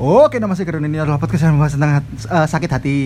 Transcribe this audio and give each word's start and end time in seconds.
Oke, 0.00 0.40
nama 0.40 0.56
saya 0.56 0.64
Karen 0.64 0.88
ini 0.88 0.96
adalah 0.96 1.20
podcast 1.20 1.44
yang 1.44 1.60
membahas 1.60 1.76
tentang 1.76 2.00
eh, 2.00 2.46
sakit 2.48 2.70
hati. 2.72 2.98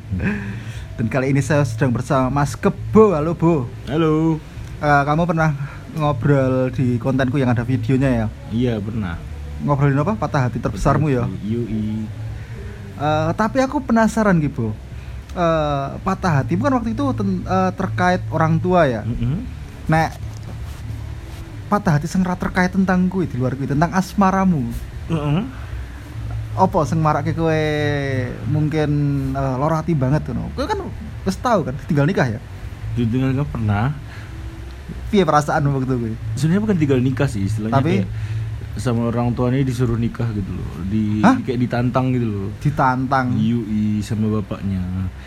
Dan 0.98 1.06
kali 1.06 1.30
ini 1.30 1.38
saya 1.38 1.62
sedang 1.62 1.94
bersama 1.94 2.42
Mas 2.42 2.58
Kebo. 2.58 3.14
Halo, 3.14 3.38
Bo. 3.38 3.70
Halo. 3.86 4.42
Eh, 4.82 5.02
kamu 5.06 5.22
pernah 5.22 5.54
ngobrol 5.94 6.74
di 6.74 6.98
kontenku 6.98 7.38
yang 7.38 7.54
ada 7.54 7.62
videonya 7.62 8.10
ya? 8.10 8.26
Iya 8.50 8.74
pernah. 8.82 9.22
Ngobrolin 9.62 10.02
apa? 10.02 10.18
Patah 10.18 10.50
hati 10.50 10.58
terbesarmu 10.58 11.14
ya? 11.14 11.30
Yui. 11.46 12.02
Eh, 12.98 13.30
tapi 13.38 13.62
aku 13.62 13.78
penasaran 13.78 14.42
gitu. 14.42 14.74
Eh, 15.38 15.88
patah 16.02 16.42
hati 16.42 16.58
bukan 16.58 16.74
waktu 16.74 16.90
itu 16.90 17.06
ten- 17.14 17.46
eh, 17.46 17.70
terkait 17.78 18.26
orang 18.34 18.58
tua 18.58 18.82
ya. 18.90 19.06
Mm-mm. 19.06 19.46
Nek 19.86 20.18
patah 21.70 22.02
hati 22.02 22.10
sing 22.10 22.26
ra 22.26 22.34
terkait 22.34 22.74
tentang 22.74 23.06
kuwi 23.06 23.30
di 23.30 23.38
luar 23.38 23.54
kuwi 23.54 23.70
tentang 23.70 23.94
asmaramu. 23.94 24.74
Mm-mm. 25.06 25.69
Apa 26.58 26.82
sing 26.82 26.98
marake 26.98 27.30
kowe 27.32 27.62
mungkin 28.50 28.90
eh, 29.32 29.54
loro 29.58 29.74
hati 29.74 29.94
banget 29.94 30.26
ngono. 30.28 30.50
Kowe 30.54 30.66
kan 30.66 30.78
wis 31.22 31.36
tahu 31.38 31.66
kan 31.66 31.74
tinggal 31.86 32.06
nikah 32.08 32.26
ya. 32.26 32.40
Jujur 32.98 33.30
nggak 33.30 33.50
pernah. 33.50 33.94
Piye 35.10 35.26
perasaanmu 35.26 35.74
waktu 35.74 35.94
kuwi? 35.94 36.14
Sebenarnya 36.38 36.62
bukan 36.62 36.76
tinggal 36.78 37.00
nikah 37.02 37.28
sih 37.30 37.46
istilahnya. 37.46 37.78
Tapi- 37.82 38.02
kayak 38.02 38.10
sama 38.78 39.10
orang 39.10 39.34
tuanya 39.34 39.66
disuruh 39.66 39.98
nikah 39.98 40.24
gitu 40.32 40.50
loh. 40.54 40.70
Di 40.86 41.20
Hah? 41.20 41.36
kayak 41.42 41.58
ditantang 41.58 42.14
gitu 42.14 42.26
loh. 42.26 42.48
Ditantang 42.62 43.34
Yui 43.36 44.00
sama 44.00 44.40
bapaknya. 44.40 44.80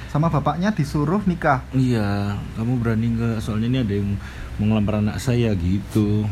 sama 0.10 0.30
bapaknya 0.30 0.70
disuruh 0.70 1.22
nikah. 1.26 1.66
Iya, 1.74 2.38
kamu 2.56 2.78
berani 2.80 3.18
nggak? 3.18 3.38
Soalnya 3.42 3.68
ini 3.68 3.80
ada 3.82 3.94
yang 3.98 4.10
mau 4.58 4.66
ngelamar 4.70 5.02
anak 5.02 5.18
saya 5.18 5.50
gitu. 5.58 6.24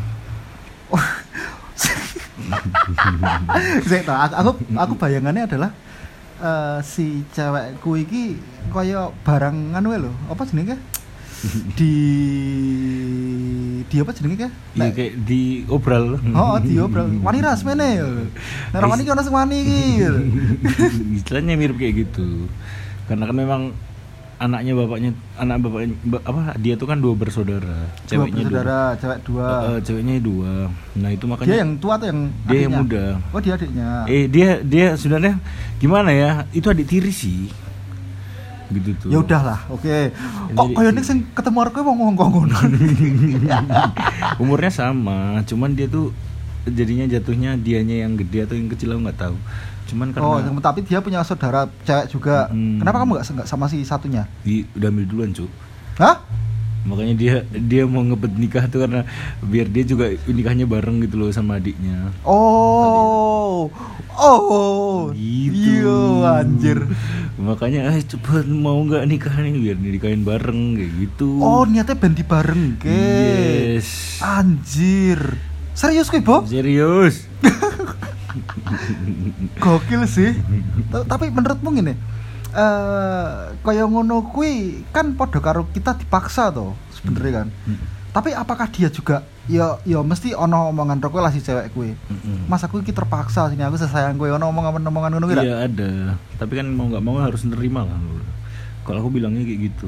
Saya 0.91 1.02
tahu 4.08 4.18
aku, 4.18 4.34
aku 4.34 4.52
aku 4.77 4.94
bayangannya 4.98 5.44
adalah 5.48 5.72
eh, 6.41 6.80
si 6.81 7.23
cewekku 7.31 7.98
iki 8.02 8.39
kaya 8.70 9.09
barang 9.23 9.78
anu 9.78 9.94
lho, 9.95 10.11
apa 10.30 10.45
jenenge? 10.48 10.78
di 11.73 11.95
di 13.89 13.95
apa 13.98 14.14
jenenge 14.14 14.45
kayak? 14.45 14.53
Iya 14.78 14.89
kayak 14.94 15.14
di 15.25 15.66
obral. 15.73 16.22
Oh, 16.38 16.61
di 16.61 16.78
obral. 16.78 17.09
Wani 17.17 17.42
ras 17.42 17.66
mene. 17.66 17.98
Nek 18.70 18.86
wani 18.86 19.02
ki 19.02 19.09
ono 19.09 19.22
sing 19.26 19.33
wani 19.33 19.58
iki. 19.66 19.81
istilahnya 21.17 21.58
mirip 21.58 21.81
kayak 21.81 22.05
gitu 22.05 22.45
karena 23.11 23.28
kan 23.28 23.36
memang 23.36 23.61
anaknya 24.42 24.73
bapaknya 24.73 25.09
anak 25.36 25.58
bapaknya 25.59 25.94
ba- 26.03 26.23
apa 26.23 26.42
dia 26.58 26.73
tuh 26.73 26.84
kan 26.84 26.97
dua 26.97 27.14
bersaudara 27.14 27.78
Dua 28.02 28.08
ceweknya 28.08 28.42
bersaudara, 28.44 28.80
cewek 28.95 29.20
dua. 29.22 29.45
dua 29.45 29.45
Eh, 29.45 29.70
eh, 29.70 29.80
ceweknya 29.83 30.14
dua 30.20 30.53
nah 30.95 31.09
itu 31.09 31.25
makanya 31.25 31.48
dia 31.48 31.58
yang 31.59 31.72
tua 31.78 31.94
atau 31.95 32.08
yang 32.08 32.20
dia 32.44 32.59
yang 32.59 32.73
adiknya? 32.73 32.81
muda 32.81 33.06
Oh, 33.30 33.39
dia 33.39 33.53
adiknya. 33.53 33.89
eh 34.08 34.23
dia 34.25 34.50
dia 34.59 34.86
sebenarnya 34.94 35.33
gimana 35.78 36.09
ya 36.09 36.31
itu 36.52 36.66
adik 36.66 36.88
tiri 36.88 37.11
sih 37.11 37.53
gitu 38.72 38.89
tuh 38.98 39.09
Ya 39.09 39.20
udahlah, 39.20 39.59
oke. 39.67 40.16
Kok 40.50 40.64
Jadi- 40.64 40.73
kaya 40.73 40.89
nek 40.89 41.03
sing 41.03 41.28
ketemu 41.30 41.59
kowe 41.70 41.83
wong 41.83 41.98
ngomong 42.08 42.31
ngono. 42.48 42.55
umurnya 44.42 44.72
sama 44.72 45.44
cuman 45.44 45.72
dia 45.72 45.86
tuh 45.86 46.16
jadinya 46.64 47.03
jatuhnya 47.05 47.58
dianya 47.58 48.02
yang 48.02 48.16
gede 48.16 48.45
atau 48.45 48.55
yang 48.55 48.70
kecil 48.70 48.94
aku 48.94 49.02
nggak 49.03 49.20
tahu 49.20 49.36
cuman 49.92 50.08
karena 50.09 50.28
Oh, 50.47 50.59
tapi 50.59 50.81
dia 50.81 50.97
punya 50.97 51.20
saudara 51.22 51.67
cewek 51.81 52.08
juga. 52.09 52.47
Mm. 52.47 52.80
Kenapa 52.80 52.97
kamu 52.97 53.11
nggak 53.14 53.45
sama 53.45 53.66
si 53.67 53.84
satunya? 53.84 54.23
di, 54.42 54.64
udah 54.72 54.88
ambil 54.88 55.06
duluan 55.06 55.30
cuk 55.30 55.52
Hah? 55.95 56.17
makanya 56.81 57.14
dia 57.14 57.33
dia 57.61 57.83
mau 57.86 58.02
ngebet 58.02 58.33
nikah 58.33 58.66
tuh 58.66 58.81
karena 58.81 59.06
biar 59.39 59.70
dia 59.70 59.86
juga 59.86 60.09
nikahnya 60.25 60.66
bareng 60.66 60.98
gitu 61.00 61.14
loh 61.16 61.30
sama 61.30 61.56
adiknya 61.56 62.09
Oh. 62.25 63.70
Oh. 64.11 65.14
gitu 65.14 65.86
Iya, 66.26 66.42
anjir. 66.42 66.80
makanya 67.38 67.86
ah 67.88 67.98
cepet 67.98 68.45
mau 68.45 68.78
nggak 68.80 69.05
nikah 69.05 69.33
nih 69.36 69.53
biar 69.53 69.78
nikahin 69.78 70.22
bareng 70.22 70.73
kayak 70.73 70.92
gitu 71.00 71.38
Oh, 71.38 71.64
niatnya 71.64 71.94
bandi 71.95 72.23
bareng, 72.23 72.64
ke. 72.76 72.89
yes 73.77 74.17
Anjir. 74.20 75.38
Serius 75.71 76.10
kowe, 76.10 76.20
Bo? 76.20 76.38
serius 76.44 77.30
Gokil 79.58 80.02
sih. 80.05 80.31
Ta- 80.87 81.05
Tapi 81.05 81.27
menurutmu 81.27 81.71
gini, 81.71 81.93
eh 82.52 83.27
kaya 83.58 83.83
ngono 83.83 84.25
kuwi 84.25 84.83
kan 84.89 85.14
padha 85.14 85.39
karo 85.39 85.67
kita 85.67 85.95
dipaksa 85.95 86.49
to, 86.49 86.71
sebenarnya 86.91 87.43
kan. 87.43 87.47
Hmm. 87.65 87.80
Tapi 88.11 88.31
apakah 88.31 88.67
dia 88.67 88.87
juga 88.87 89.23
ya 89.47 89.80
ya 89.81 89.99
mesti 90.02 90.31
ono 90.31 90.67
omongan 90.70 90.99
ro 90.99 91.09
kowe 91.09 91.20
lah 91.20 91.30
si 91.30 91.39
cewek 91.39 91.71
kuwi. 91.71 91.95
Mm-mm. 91.95 92.45
Mas 92.45 92.59
aku 92.59 92.80
iki 92.80 92.91
terpaksa 92.91 93.47
sini 93.47 93.61
aku 93.61 93.75
sesayang 93.75 94.15
kowe 94.15 94.27
ono 94.30 94.47
omongan-omongan 94.47 95.11
ngono 95.11 95.25
kuwi 95.25 95.37
ra? 95.37 95.43
iya 95.43 95.55
ada 95.64 95.91
tapi 96.36 96.55
kan 96.55 96.67
mau 96.67 96.86
nggak 96.86 96.99
mau 96.99 97.17
harus 97.17 97.41
nerima 97.41 97.81
lah 97.81 97.95
kalau 98.83 98.99
aku 98.99 99.09
bilangnya 99.11 99.41
kayak 99.41 99.61
gitu 99.67 99.87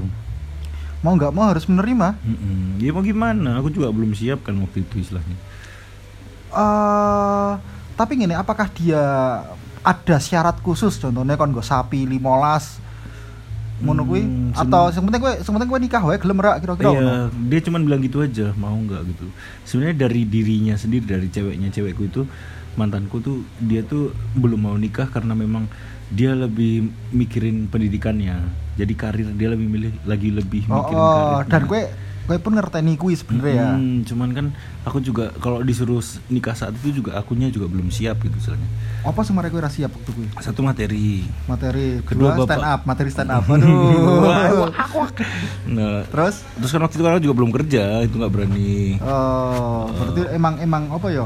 Mau 1.02 1.14
nggak 1.14 1.32
mau 1.32 1.46
harus 1.46 1.68
menerima. 1.68 2.16
Mm-mm. 2.18 2.80
ya 2.80 2.90
mau 2.90 3.04
gimana 3.04 3.60
aku 3.60 3.68
juga 3.70 3.92
belum 3.92 4.16
siap 4.16 4.42
kan 4.42 4.56
waktu 4.58 4.82
itu 4.82 5.04
istilahnya 5.04 5.36
eh 6.50 7.52
tapi 7.94 8.18
gini, 8.18 8.34
apakah 8.34 8.68
dia 8.70 9.02
ada 9.84 10.16
syarat 10.18 10.58
khusus 10.60 10.96
contohnya 10.96 11.36
kon 11.36 11.52
nggo 11.52 11.60
sapi 11.60 12.08
15 12.08 12.80
ngono 13.84 14.02
kuwi 14.06 14.24
Hmm, 14.24 14.56
atau 14.56 14.88
penting 14.88 15.20
kowe 15.20 15.34
yang 15.34 15.54
penting 15.54 15.68
kowe 15.68 15.80
nikah 15.82 16.02
wae 16.02 16.16
gelem 16.16 16.40
ra 16.40 16.56
kira-kira? 16.56 16.88
Iya, 16.90 17.12
dia 17.52 17.60
cuma 17.60 17.78
bilang 17.78 18.00
gitu 18.00 18.24
aja, 18.24 18.56
mau 18.56 18.72
nggak 18.74 19.02
gitu. 19.12 19.28
Sebenarnya 19.66 20.08
dari 20.08 20.24
dirinya 20.24 20.76
sendiri, 20.76 21.04
dari 21.04 21.28
ceweknya, 21.28 21.68
cewekku 21.68 22.08
itu 22.08 22.22
mantanku 22.74 23.20
tuh 23.20 23.38
dia 23.60 23.84
tuh 23.84 24.16
belum 24.34 24.60
mau 24.62 24.76
nikah 24.78 25.06
karena 25.06 25.36
memang 25.36 25.68
dia 26.08 26.32
lebih 26.32 26.88
mikirin 27.12 27.68
pendidikannya. 27.68 28.40
Jadi 28.74 28.94
karir 28.96 29.28
dia 29.36 29.52
lebih 29.52 29.68
milih 29.68 29.92
lagi 30.06 30.30
lebih 30.32 30.64
Oh, 30.66 30.80
mikirin 30.80 30.98
oh, 30.98 31.12
karir. 31.44 31.52
dan 31.52 31.62
kowe 31.68 31.84
kowe 32.24 32.40
pun 32.40 32.54
ngerteni 32.54 32.96
kuwi 32.96 33.14
sebenarnya 33.14 33.54
ya. 33.54 33.70
Hmm, 33.74 34.02
cuman 34.04 34.30
kan 34.32 34.46
aku 34.84 34.98
juga 35.00 35.28
kalau 35.38 35.60
disuruh 35.60 36.00
nikah 36.28 36.54
saat 36.54 36.72
itu 36.78 37.00
juga 37.00 37.16
akunya 37.16 37.48
juga 37.48 37.68
belum 37.68 37.88
siap 37.88 38.22
gitu 38.22 38.38
soalnya. 38.40 38.64
Apa 39.04 39.20
sih 39.22 39.32
mereka 39.32 39.60
ra 39.60 39.68
siap 39.68 39.92
waktu 39.92 40.10
kuwi? 40.10 40.28
Satu 40.40 40.62
materi. 40.62 41.28
Materi 41.46 42.00
Kedua, 42.02 42.32
kedua, 42.32 42.40
Bapak. 42.40 42.48
stand 42.48 42.64
up, 42.66 42.82
materi 42.84 43.10
stand 43.12 43.30
up. 43.30 43.44
Aduh. 43.54 44.72
Nah, 45.66 46.06
Terus 46.06 46.36
terus 46.56 46.72
kan 46.72 46.82
waktu 46.82 46.96
itu 46.96 47.04
kan 47.04 47.12
aku 47.14 47.24
juga 47.24 47.36
belum 47.36 47.52
kerja, 47.52 47.84
itu 48.02 48.16
nggak 48.16 48.32
berani. 48.32 48.98
oh, 49.00 49.90
berarti 49.90 50.22
emang 50.32 50.54
emang 50.60 50.84
apa 50.90 51.08
ya? 51.10 51.26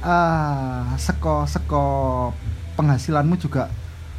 Ah, 0.00 0.94
seko 0.96 1.46
seko 1.46 1.84
penghasilanmu 2.74 3.34
juga 3.36 3.66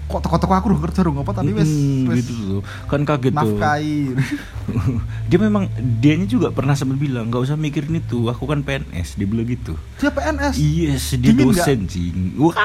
kok 0.07 0.19
teko-teko 0.19 0.53
aku 0.53 0.68
udah 0.69 0.81
kerja 0.81 1.03
apa 1.03 1.31
tapi 1.34 1.51
wis 1.51 1.68
Mm, 1.68 2.07
wis 2.07 2.23
gitu 2.23 2.34
tuh. 2.34 2.62
Kan 2.88 3.03
kaget 3.03 3.34
tuh. 3.34 3.59
dia 5.29 5.38
memang 5.38 5.68
dianya 5.78 6.23
juga 6.25 6.47
pernah 6.50 6.73
sempat 6.73 6.95
bilang 6.95 7.28
nggak 7.28 7.44
usah 7.44 7.56
mikirin 7.56 7.97
itu 7.97 8.25
aku 8.25 8.44
kan 8.44 8.62
PNS 8.62 9.16
dia 9.16 9.23
bilang 9.23 9.44
gitu 9.45 9.75
Dia 9.97 10.07
PNS. 10.09 10.56
yes 10.56 11.03
dia 11.13 11.31
Dingin 11.31 11.47
dosen 11.50 11.79
cing 11.85 12.35
wah 12.35 12.56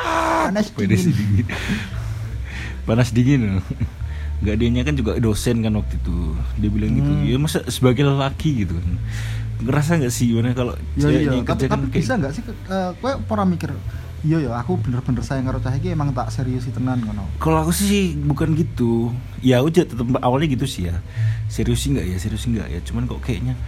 Panas 0.47 0.71
dingin. 0.73 1.11
dingin 1.11 1.47
panas 2.85 3.09
dingin 3.11 3.41
loh. 3.53 3.65
nggak 4.39 4.57
dianya 4.57 4.83
kan 4.83 4.95
juga 4.95 5.15
dosen 5.17 5.63
kan 5.63 5.71
waktu 5.73 5.95
itu 5.97 6.17
dia 6.57 6.67
bilang 6.69 6.95
gitu 6.95 7.11
Hmm. 7.13 7.23
ya 7.25 7.39
masa 7.39 7.63
sebagai 7.69 8.03
lelaki 8.03 8.63
gitu 8.63 8.75
kan 8.75 8.99
ngerasa 9.63 9.91
nggak 9.97 10.11
sih 10.11 10.31
mana 10.33 10.51
kalau 10.51 10.75
Ya 10.97 11.07
iya, 11.09 11.31
tapi, 11.39 11.71
kan 11.71 11.79
tapi 11.79 11.87
kayak 11.89 12.03
bisa 12.03 12.13
nggak 12.17 12.33
sih 12.33 12.43
eh, 12.45 12.91
kowe 12.99 13.13
pernah 13.21 13.47
mikir 13.47 13.71
iya 14.23 14.39
ya 14.39 14.51
aku 14.55 14.79
bener-bener 14.79 15.23
sayang 15.23 15.51
karo 15.51 15.59
cah 15.59 15.75
iki 15.75 15.91
emang 15.91 16.15
tak 16.15 16.31
serius 16.31 16.71
tenan 16.71 17.03
ngono. 17.03 17.27
kalau 17.43 17.59
aku 17.67 17.75
sih 17.75 18.15
bukan 18.15 18.55
gitu. 18.55 19.11
Ya 19.43 19.59
aku 19.59 19.75
juga 19.75 19.91
tetap 19.91 20.07
awalnya 20.23 20.47
gitu 20.55 20.67
sih 20.67 20.87
ya. 20.87 21.03
Serius 21.51 21.83
sih 21.83 21.91
nggak 21.91 22.07
ya? 22.07 22.17
Serius 22.23 22.47
sih 22.47 22.55
nggak 22.55 22.69
ya? 22.71 22.81
Cuman 22.87 23.11
kok 23.11 23.19
kayaknya 23.19 23.59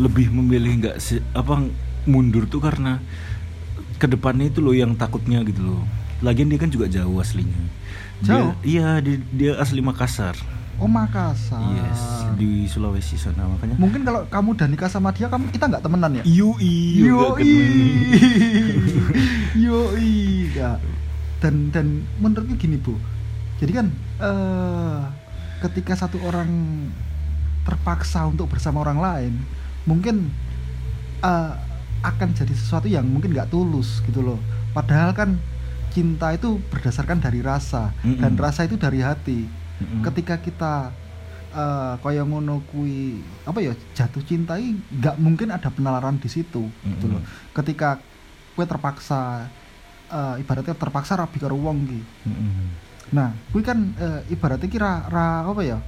lebih 0.00 0.32
memilih 0.32 0.80
nggak 0.80 0.96
apa 1.36 1.68
mundur 2.08 2.48
tuh 2.48 2.64
karena 2.64 3.04
ke 4.00 4.08
depannya 4.08 4.48
itu 4.48 4.64
loh 4.64 4.72
yang 4.72 4.96
takutnya 4.96 5.44
gitu 5.44 5.60
loh. 5.60 5.82
Lagian 6.24 6.48
dia 6.48 6.56
kan 6.58 6.72
juga 6.72 6.88
jauh 6.88 7.20
aslinya. 7.20 7.60
Dia- 8.24 8.48
Jauh? 8.48 8.52
iya 8.66 8.98
dia, 8.98 9.20
dia 9.30 9.52
asli 9.60 9.78
Makassar 9.78 10.34
Oh 10.78 10.86
Makassar. 10.86 11.58
yes 11.74 12.02
di 12.38 12.64
Sulawesi 12.64 13.18
sana 13.18 13.42
makanya 13.44 13.74
Mungkin 13.76 14.06
kalau 14.06 14.22
kamu 14.26 14.48
udah 14.54 14.66
nikah 14.66 14.86
sama 14.86 15.10
dia, 15.10 15.26
kamu 15.26 15.50
kita 15.50 15.66
nggak 15.66 15.82
temenan 15.82 16.12
ya? 16.14 16.22
Yui, 16.22 17.02
Yoi, 17.02 17.54
yoi, 19.58 20.14
ya. 20.58 20.78
Dan 21.38 21.70
dan 21.70 21.86
menurutku 22.18 22.54
gini 22.54 22.74
bu, 22.74 22.98
jadi 23.58 23.82
kan 23.82 23.86
eh 24.18 25.00
ketika 25.62 25.94
satu 25.94 26.18
orang 26.22 26.50
terpaksa 27.62 28.26
untuk 28.26 28.46
bersama 28.46 28.82
orang 28.82 28.98
lain, 28.98 29.34
mungkin 29.82 30.30
eh, 31.18 31.52
akan 31.98 32.28
jadi 32.32 32.54
sesuatu 32.54 32.86
yang 32.86 33.06
mungkin 33.06 33.30
nggak 33.30 33.50
tulus 33.50 34.02
gitu 34.02 34.18
loh. 34.18 34.38
Padahal 34.70 35.10
kan 35.10 35.38
cinta 35.90 36.30
itu 36.30 36.58
berdasarkan 36.70 37.18
dari 37.18 37.38
rasa 37.38 37.90
dan 38.02 38.34
Mm-mm. 38.34 38.42
rasa 38.42 38.62
itu 38.62 38.74
dari 38.74 39.02
hati. 39.02 39.46
Mm-mm. 39.78 40.02
Ketika 40.04 40.38
kita 40.42 40.74
eh 41.48 41.94
kaya 42.04 42.28
ngono 42.28 42.60
kui 42.68 43.24
apa 43.48 43.64
ya 43.64 43.72
jatuh 43.96 44.20
cinta 44.20 44.60
ini 44.60 44.76
nggak 45.00 45.16
mungkin 45.16 45.48
ada 45.48 45.72
penalaran 45.72 46.20
di 46.20 46.28
situ 46.28 46.68
gitu 46.68 47.08
Mm-mm. 47.08 47.16
loh 47.16 47.22
ketika 47.56 48.04
kue 48.52 48.68
terpaksa 48.68 49.48
eh, 50.12 50.42
ibaratnya 50.44 50.76
terpaksa 50.76 51.16
rabi 51.16 51.40
karo 51.40 51.56
wong 51.56 51.88
ki. 51.88 52.00
Mm-mm. 52.28 52.66
Nah, 53.16 53.32
kuwi 53.48 53.64
kan 53.64 53.96
eh, 53.96 54.20
ibaratnya 54.28 54.68
kira 54.68 55.08
ra 55.08 55.48
apa 55.48 55.62
ya? 55.64 55.80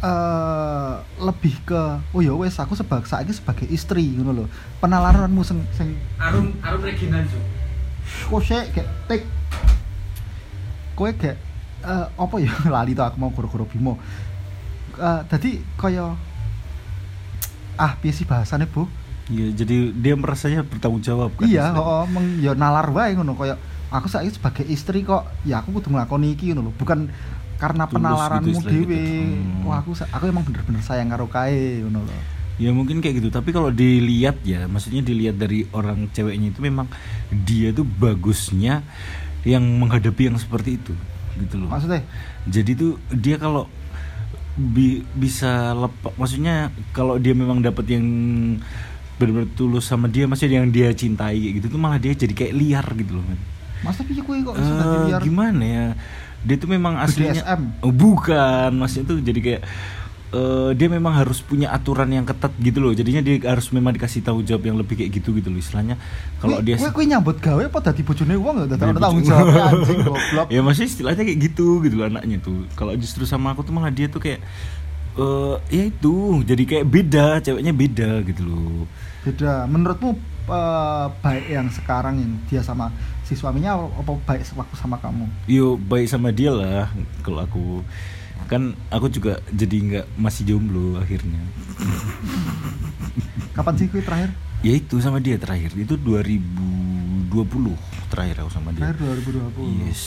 eh 0.00 0.94
lebih 1.20 1.60
ke 1.68 1.82
oh 2.16 2.24
ya 2.24 2.32
wes 2.32 2.56
aku 2.56 2.72
sebagai 2.72 3.04
saiki 3.04 3.36
sebagai 3.36 3.66
istri 3.68 4.16
ngono 4.16 4.32
lho. 4.32 4.44
Penalaranmu 4.80 5.44
sing 5.44 5.60
sing 5.76 5.92
Arum 6.16 6.56
Arum 6.64 6.80
Regina 6.80 7.20
kok 8.30 8.40
sik 8.40 8.72
kayak 8.72 8.88
tik 9.06 9.22
kowe 10.96 11.12
kayak 11.12 11.36
eh, 11.82 12.06
apa 12.10 12.36
ya 12.40 12.52
lali 12.74 12.92
to 12.92 13.02
aku 13.02 13.16
mau 13.16 13.30
goro-goro 13.32 13.64
bimo 13.68 13.96
Eh 15.00 15.20
tadi 15.32 15.56
kaya 15.80 16.12
ah 17.80 17.92
piye 17.96 18.12
sih 18.12 18.28
bahasane 18.28 18.68
bu 18.68 18.84
Iya, 19.30 19.62
jadi 19.62 19.94
dia 19.94 20.18
merasanya 20.18 20.66
bertanggung 20.66 21.06
jawab 21.06 21.30
kan. 21.38 21.46
iya 21.46 21.70
oh, 21.78 22.02
meng, 22.10 22.42
ya 22.42 22.50
nalar 22.58 22.90
wae 22.90 23.14
ngono 23.14 23.38
kaya 23.38 23.54
aku 23.94 24.10
saiki 24.10 24.34
sebagai 24.34 24.66
istri 24.66 25.06
kok 25.06 25.22
ya 25.46 25.62
aku 25.62 25.78
kudu 25.78 25.94
nglakoni 25.94 26.34
iki 26.34 26.50
ngono 26.50 26.66
lho 26.66 26.72
bukan 26.74 27.06
karena 27.62 27.86
Tulus 27.86 27.94
penalaranmu 27.94 28.58
gitu 28.58 28.66
dhewe 28.66 28.90
gitu. 28.90 29.22
Hmm. 29.38 29.70
wah 29.70 29.78
aku 29.86 29.94
aku 29.94 30.24
emang 30.26 30.42
bener-bener 30.42 30.82
sayang 30.82 31.14
karo 31.14 31.30
kae 31.30 31.78
ngono 31.86 32.02
lho 32.02 32.18
Ya 32.60 32.76
mungkin 32.76 33.00
kayak 33.00 33.24
gitu, 33.24 33.32
tapi 33.32 33.56
kalau 33.56 33.72
dilihat 33.72 34.44
ya, 34.44 34.68
maksudnya 34.68 35.00
dilihat 35.00 35.40
dari 35.40 35.64
orang 35.72 36.12
ceweknya 36.12 36.52
itu 36.52 36.60
memang 36.60 36.92
dia 37.32 37.72
tuh 37.72 37.88
bagusnya 37.88 38.84
yang 39.48 39.64
menghadapi 39.80 40.28
yang 40.28 40.36
seperti 40.36 40.76
itu, 40.76 40.92
gitu 41.38 41.60
loh. 41.60 41.68
maksudnya 41.70 42.02
Jadi 42.48 42.72
tuh 42.74 42.92
dia 43.12 43.36
kalau 43.36 43.68
bi- 44.56 45.04
bisa 45.14 45.72
lepas, 45.72 46.12
maksudnya 46.16 46.68
kalau 46.90 47.16
dia 47.16 47.32
memang 47.32 47.62
dapat 47.62 47.86
yang 47.86 48.04
benar-benar 49.20 49.52
tulus 49.52 49.84
sama 49.84 50.08
dia, 50.08 50.24
maksudnya 50.24 50.64
yang 50.64 50.72
dia 50.72 50.88
cintai 50.96 51.60
gitu 51.60 51.68
tuh 51.68 51.80
malah 51.80 52.00
dia 52.00 52.16
jadi 52.16 52.32
kayak 52.32 52.54
liar 52.56 52.86
gitu 52.96 53.20
loh, 53.20 53.24
men. 53.28 53.36
piye 54.08 54.20
kowe 54.24 54.36
kok 54.40 54.54
Eh, 54.56 55.04
liar 55.08 55.20
gimana 55.20 55.62
ya? 55.64 55.86
Dia 56.40 56.56
tuh 56.56 56.72
memang 56.72 56.96
aslinya 56.96 57.36
BDSM? 57.36 57.62
Oh, 57.84 57.92
bukan, 57.92 58.70
maksudnya 58.80 59.06
tuh 59.12 59.18
jadi 59.20 59.40
kayak 59.40 59.62
eh, 60.30 60.70
dia 60.74 60.88
memang 60.90 61.12
harus 61.14 61.42
punya 61.42 61.70
aturan 61.74 62.10
yang 62.10 62.26
ketat 62.26 62.54
gitu 62.62 62.78
loh. 62.78 62.92
Jadinya 62.94 63.22
dia 63.22 63.36
harus 63.46 63.70
memang 63.74 63.94
dikasih 63.94 64.22
tahu 64.22 64.42
jawab 64.46 64.66
yang 64.66 64.76
lebih 64.78 64.98
kayak 64.98 65.10
gitu 65.20 65.34
gitu 65.36 65.50
loh 65.50 65.58
istilahnya. 65.58 65.98
Kalau 66.38 66.62
dia 66.62 66.78
kuwi 66.78 67.06
nyambut 67.10 67.38
gawe 67.38 67.62
apa 67.66 67.78
dadi 67.90 68.02
bojone 68.02 68.34
wong 68.38 68.56
ya 68.62 68.66
dadi 68.70 68.82
Dia 68.82 68.92
ora 68.94 69.00
tanggung 69.00 69.24
jawab 69.26 69.46
anjing 69.50 70.00
goblok 70.06 70.46
ya 70.50 70.60
masih 70.62 70.84
istilahnya 70.86 71.22
kayak 71.26 71.38
gitu 71.50 71.66
gitu 71.84 71.94
loh 71.98 72.06
anaknya 72.06 72.36
tuh. 72.42 72.66
Kalau 72.74 72.92
justru 72.98 73.26
sama 73.26 73.52
aku 73.52 73.66
tuh 73.66 73.74
malah 73.74 73.92
dia 73.92 74.06
tuh 74.06 74.22
kayak 74.22 74.40
eh 75.18 75.56
ya 75.74 75.82
itu 75.90 76.14
jadi 76.46 76.62
kayak 76.64 76.86
beda, 76.86 77.26
ceweknya 77.42 77.74
beda 77.74 78.10
gitu 78.24 78.42
loh. 78.46 78.86
beda 79.20 79.68
menurutmu 79.68 80.16
eh, 80.48 81.06
baik 81.20 81.46
yang 81.50 81.68
sekarang 81.68 82.14
yang 82.16 82.32
dia 82.48 82.62
sama 82.64 82.88
si 83.26 83.36
suaminya 83.36 83.76
apa 83.76 84.16
baik 84.26 84.42
waktu 84.58 84.74
sama 84.74 84.96
kamu 84.98 85.28
Yo 85.46 85.78
baik 85.78 86.10
sama 86.10 86.34
dia 86.34 86.50
lah 86.50 86.88
kalau 87.22 87.44
aku 87.44 87.64
kan 88.46 88.62
aku 88.88 89.08
juga 89.08 89.42
jadi 89.48 89.76
nggak 89.76 90.06
masih 90.16 90.42
jomblo 90.46 90.96
akhirnya. 90.96 91.40
kapan 93.50 93.74
sih 93.76 93.86
kuwi 93.86 94.00
terakhir 94.00 94.30
Ya 94.60 94.76
itu 94.76 95.00
sama 95.00 95.18
dia 95.18 95.36
terakhir 95.36 95.72
itu 95.72 95.96
2020 95.96 97.32
terakhir 98.08 98.36
aku 98.38 98.50
sama 98.50 98.70
dia. 98.70 98.92
terakhir 98.92 99.24
2020 99.56 99.88
Yes. 99.88 100.02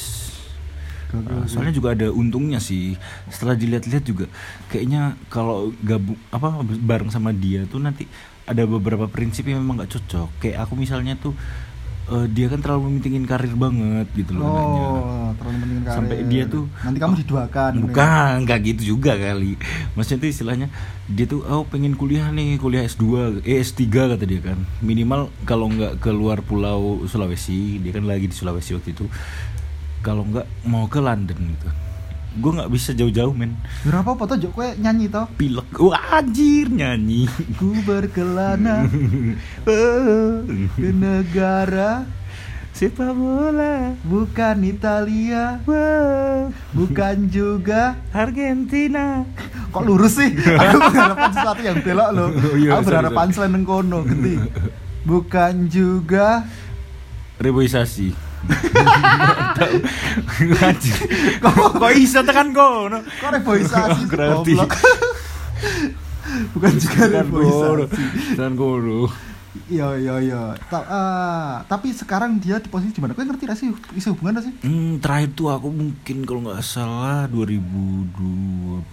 Uh, 1.10 1.22
gagal. 1.22 1.46
soalnya 1.48 1.74
juga 1.74 1.94
ada 1.94 2.08
untungnya 2.10 2.58
sih. 2.58 2.98
Setelah 3.28 3.54
dilihat-lihat 3.54 4.02
juga 4.02 4.26
kayaknya 4.68 5.14
kalau 5.28 5.74
gabung 5.80 6.18
apa 6.30 6.50
bareng 6.64 7.10
sama 7.10 7.30
dia 7.30 7.66
tuh 7.66 7.78
nanti 7.78 8.06
ada 8.44 8.66
beberapa 8.66 9.06
prinsip 9.06 9.46
yang 9.46 9.62
memang 9.62 9.82
nggak 9.82 9.94
cocok. 9.94 10.30
Kayak 10.38 10.66
aku 10.66 10.74
misalnya 10.76 11.14
tuh 11.16 11.34
eh, 12.12 12.26
dia 12.32 12.48
kan 12.52 12.60
terlalu 12.60 12.82
mementingin 12.92 13.24
karir 13.24 13.56
banget 13.56 14.08
gitu 14.18 14.36
loh 14.36 14.48
anaknya. 14.48 14.86
oh 14.88 15.30
terlalu 15.40 15.56
penting 15.60 15.80
karir 15.84 15.96
Sampai 15.96 16.18
dia 16.28 16.44
tuh 16.50 16.64
nanti 16.84 16.98
kamu 17.00 17.14
diduakan 17.24 17.72
Bukan, 17.84 18.34
nggak 18.48 18.60
gitu 18.64 18.82
juga 18.96 19.14
kali. 19.16 19.54
Maksudnya 19.94 20.20
tuh 20.24 20.30
istilahnya 20.30 20.68
dia 21.10 21.26
tuh 21.28 21.42
oh 21.46 21.64
pengen 21.68 21.94
kuliah 22.00 22.32
nih, 22.32 22.58
kuliah 22.58 22.84
S2, 22.88 23.40
eh 23.44 23.60
S3 23.62 23.84
kata 23.90 24.26
dia 24.26 24.42
kan. 24.42 24.60
Minimal 24.80 25.30
kalau 25.44 25.70
nggak 25.70 26.00
keluar 26.00 26.40
pulau 26.42 27.04
Sulawesi, 27.06 27.78
dia 27.84 27.92
kan 27.92 28.08
lagi 28.08 28.30
di 28.30 28.36
Sulawesi 28.36 28.74
waktu 28.74 28.96
itu. 28.96 29.06
Kalau 30.04 30.28
nggak 30.28 30.68
mau 30.68 30.88
ke 30.88 31.00
London 31.00 31.40
gitu. 31.40 31.70
Gue 32.34 32.52
nggak 32.52 32.68
bisa 32.68 32.92
jauh-jauh 32.92 33.30
men. 33.32 33.54
berapa 33.84 34.10
apa 34.10 34.24
tuh 34.28 34.50
kowe 34.50 34.66
nyanyi 34.76 35.06
toh 35.06 35.30
Pilek, 35.34 35.70
wah 35.78 36.18
anjir 36.18 36.66
nyanyi. 36.68 37.30
ku 37.54 37.78
berkelana 37.82 38.90
ke 39.64 39.82
negara 40.92 42.10
Sepak 42.74 43.14
bola, 43.14 43.94
bukan 44.02 44.66
Italia 44.66 45.62
wow, 45.64 46.50
bukan 46.74 47.30
juga 47.30 48.02
Argentina. 48.10 49.22
kok 49.70 49.84
lurus 49.84 50.18
sih 50.18 50.34
aku 50.60 50.90
berharapan 50.90 51.30
sesuatu 51.30 51.62
yang 51.62 51.78
belok 51.80 52.10
loh 52.12 52.30
Oh, 52.34 52.56
iya, 52.56 52.70
aku 52.74 52.82
sorry, 52.82 52.88
berharap 52.88 53.06
sorry. 53.08 53.20
punchline 53.20 53.54
neng 53.54 53.64
kono 53.64 54.00
genti 54.02 54.36
bukan 55.04 55.54
juga 55.68 56.50
Reboisasi. 57.36 58.33
Kok 61.80 61.92
iso 61.96 62.20
tekan 62.26 62.52
kono? 62.52 63.00
kok 63.06 63.30
reboisasi 63.32 64.02
goblok? 64.12 64.72
Bukan 66.58 66.74
juga 66.82 67.04
reboisasi. 67.22 67.96
Tekan 68.36 68.54
kono. 68.58 69.08
Iya 69.68 69.88
iya 69.96 70.16
iya 70.20 70.42
Ta- 70.66 70.82
ah, 70.84 71.54
tapi 71.64 71.90
sekarang 71.90 72.38
dia 72.38 72.58
di 72.58 72.66
posisi 72.66 72.90
di 72.92 73.00
mana 73.00 73.12
kau 73.12 73.22
ngerti 73.22 73.44
gak 73.44 73.54
sih 73.56 73.68
isi 73.94 74.08
hubungan 74.08 74.36
gak 74.36 74.46
sih 74.46 74.54
Hmm, 74.62 74.98
terakhir 74.98 75.30
tuh 75.32 75.48
aku 75.48 75.70
mungkin 75.70 76.18
kalau 76.24 76.42
nggak 76.44 76.60
salah 76.60 77.26
2021 77.28 78.90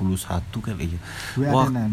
kali 0.61 0.87
ya. 0.91 1.01
Wah, 1.49 1.67
eh, 1.67 1.87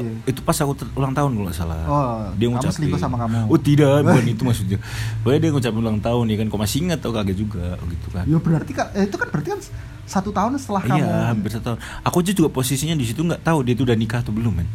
dia? 0.00 0.12
itu 0.26 0.40
pas 0.40 0.56
aku 0.56 0.72
ulang 0.94 1.12
tahun 1.12 1.30
kalau 1.30 1.46
nggak 1.46 1.56
salah. 1.56 1.78
Oh, 1.82 2.18
dia 2.34 2.46
kamu 2.46 2.54
ngucapin. 2.56 2.74
selingkuh 2.74 3.00
sama 3.00 3.16
kamu? 3.18 3.46
Oh 3.46 3.58
tidak, 3.58 4.00
bukan 4.06 4.26
itu 4.26 4.42
maksudnya. 4.42 4.78
Pokoknya 5.22 5.40
dia 5.40 5.50
ngucapin 5.50 5.80
ulang 5.80 6.00
tahun 6.00 6.24
ya 6.26 6.36
kan. 6.36 6.46
Kok 6.48 6.60
masih 6.60 6.78
ingat 6.82 6.98
tau 7.00 7.12
kaget 7.12 7.36
juga 7.38 7.64
gitu 7.80 8.08
kan. 8.10 8.24
ya 8.24 8.38
berarti 8.38 8.72
kan 8.72 8.86
eh, 8.92 9.04
itu 9.06 9.16
kan 9.16 9.28
berarti 9.28 9.48
kan 9.50 9.60
satu 10.04 10.30
tahun 10.30 10.58
setelah 10.58 10.82
kamu 10.82 10.98
Iya, 10.98 11.14
hampir 11.30 11.50
satu 11.50 11.64
tahun. 11.66 11.78
Aku 12.02 12.16
aja 12.20 12.32
juga 12.32 12.48
posisinya 12.50 12.94
di 12.94 13.06
situ 13.06 13.20
nggak 13.20 13.40
tahu 13.40 13.58
dia 13.62 13.72
itu 13.72 13.82
udah 13.82 13.94
nikah 13.94 14.20
atau 14.20 14.34
belum 14.34 14.52
men. 14.52 14.68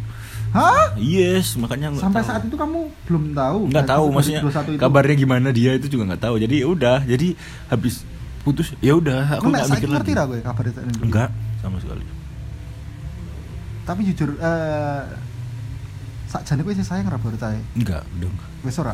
Hah? 0.56 0.96
Yes, 0.96 1.54
makanya 1.56 1.92
nggak 1.92 2.02
sampai 2.02 2.22
tahu. 2.22 2.30
saat 2.32 2.42
itu 2.42 2.56
kamu 2.56 2.80
belum 3.04 3.24
tahu? 3.32 3.60
Nggak 3.68 3.84
Eh, 3.84 3.90
tahu 3.90 4.06
2021 4.08 4.16
maksudnya 4.16 4.42
itu. 4.42 4.80
kabarnya 4.80 5.16
gimana 5.18 5.48
dia 5.52 5.72
itu 5.74 5.88
juga 5.88 6.04
nggak 6.10 6.22
tahu. 6.22 6.36
Jadi 6.38 6.56
ya 6.56 6.68
udah 6.68 6.98
jadi 7.04 7.28
habis 7.68 7.96
putus 8.42 8.72
ya 8.80 8.94
udah 8.94 9.36
aku 9.36 9.50
nggak 9.50 9.68
mikir 9.68 9.90
ngerti 9.90 10.06
lagi. 10.08 10.14
lah 10.14 10.26
gue 10.26 10.38
kabar 10.40 10.64
itu 10.64 10.80
enggak 11.02 11.30
sama 11.60 11.78
sekali. 11.78 12.06
Tapi 13.84 14.02
jujur 14.04 14.30
eh 14.36 15.02
sakjane 16.26 16.62
kowe 16.62 16.74
sih 16.74 16.82
sayang 16.82 17.06
ra 17.06 17.18
baru 17.18 17.38
enggak 17.76 18.02
udah 18.08 18.28
enggak 18.28 18.50
wis 18.62 18.78
ora? 18.78 18.94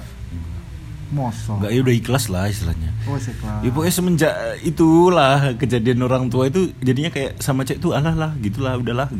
Moso 1.11 1.59
enggak 1.59 1.71
ya 1.71 1.79
udah 1.81 1.95
ikhlas 1.95 2.25
lah 2.27 2.47
istilahnya. 2.47 2.91
Oh 3.03 3.15
ikhlas. 3.15 3.59
Ya 3.59 3.69
pokoknya 3.69 3.93
semenjak 3.93 4.33
itulah 4.63 5.37
kejadian 5.55 5.99
orang 6.01 6.27
tua 6.27 6.47
itu 6.47 6.71
jadinya 6.79 7.07
kayak 7.07 7.35
sama 7.37 7.63
cek 7.63 7.77
tuh 7.77 7.91
alah 7.91 8.11
lah 8.13 8.31
gitulah 8.37 8.75
udahlah 8.75 9.11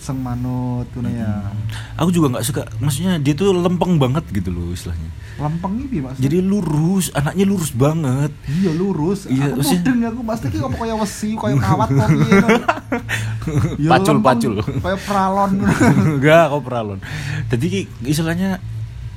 seng 0.00 0.18
manut 0.18 0.88
ngono 0.90 1.08
ya. 1.08 1.52
Aku 1.94 2.08
juga 2.08 2.32
nggak 2.32 2.42
suka. 2.42 2.62
Maksudnya 2.78 3.16
dia 3.16 3.32
tuh 3.32 3.52
lempeng 3.52 3.96
banget 3.96 4.24
gitu 4.30 4.48
loh 4.48 4.72
istilahnya. 4.72 5.12
Lempeng 5.36 5.76
iki 5.78 6.00
maksudnya 6.00 6.24
jadi 6.24 6.38
lurus 6.40 7.12
anaknya 7.12 7.44
lurus 7.44 7.70
banget. 7.70 8.32
Iya 8.44 8.70
lurus. 8.72 9.24
Iya, 9.24 9.52
aku 9.52 9.60
maksudnya- 9.60 9.84
mudeng 9.86 10.00
aku 10.06 10.20
pasti 10.24 10.46
ki 10.48 10.58
kok 10.58 10.72
kaya 10.74 10.94
wesi 10.96 11.30
kaya 11.34 11.54
kawat 11.56 11.88
kok 11.90 12.08
piye 12.10 12.34
ngono. 12.34 12.60
Ya, 13.76 13.88
Pacul, 13.88 14.14
lempeng, 14.14 14.20
pacul. 14.26 14.52
kaya 14.80 14.98
pralon 14.98 15.50
enggak 16.16 16.44
kok 16.46 16.62
peralon. 16.62 16.98
Jadi 17.46 17.68
istilahnya 18.02 18.60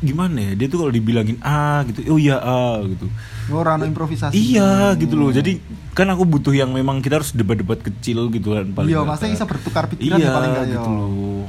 gimana 0.03 0.37
ya? 0.37 0.51
Dia 0.53 0.67
tuh 0.67 0.83
kalau 0.83 0.91
dibilangin 0.91 1.39
A 1.39 1.81
gitu 1.87 2.03
oh 2.11 2.19
iya 2.19 2.37
A 2.37 2.83
gitu. 2.83 3.07
Ora 3.49 3.75
ono 3.75 3.87
improvisasi. 3.87 4.35
Iya 4.35 4.93
gitu 4.95 5.15
loh. 5.15 5.31
Jadi 5.31 5.57
kan 5.95 6.11
aku 6.11 6.23
butuh 6.23 6.51
yang 6.51 6.69
memang 6.69 6.99
kita 6.99 7.17
harus 7.17 7.31
debat-debat 7.31 7.79
kecil 7.79 8.27
gitu 8.29 8.51
kan 8.51 8.67
paling 8.69 8.89
iya 8.89 8.99
maksudnya 9.01 9.31
kan. 9.31 9.37
bisa 9.39 9.45
bertukar 9.47 9.83
pikiran 9.87 10.17
iya 10.19 10.27
ya 10.27 10.35
paling 10.35 10.49
enggak 10.51 10.65
gitu 10.69 10.89
loh. 10.89 11.45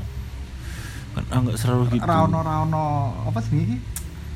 Kan 1.12 1.24
ah, 1.28 1.38
nggak 1.42 1.56
selalu 1.56 1.82
gitu. 1.92 2.04
Ra 2.04 2.16
ono 2.22 2.38
ra 2.40 2.54
ono 2.62 2.84
apa 3.26 3.40
sih 3.42 3.58
iki 3.58 3.76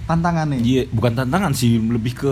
tantangannya 0.04 0.58
iya 0.60 0.82
bukan 0.88 1.12
tantangan 1.14 1.52
sih 1.52 1.76
lebih 1.78 2.12
ke 2.16 2.30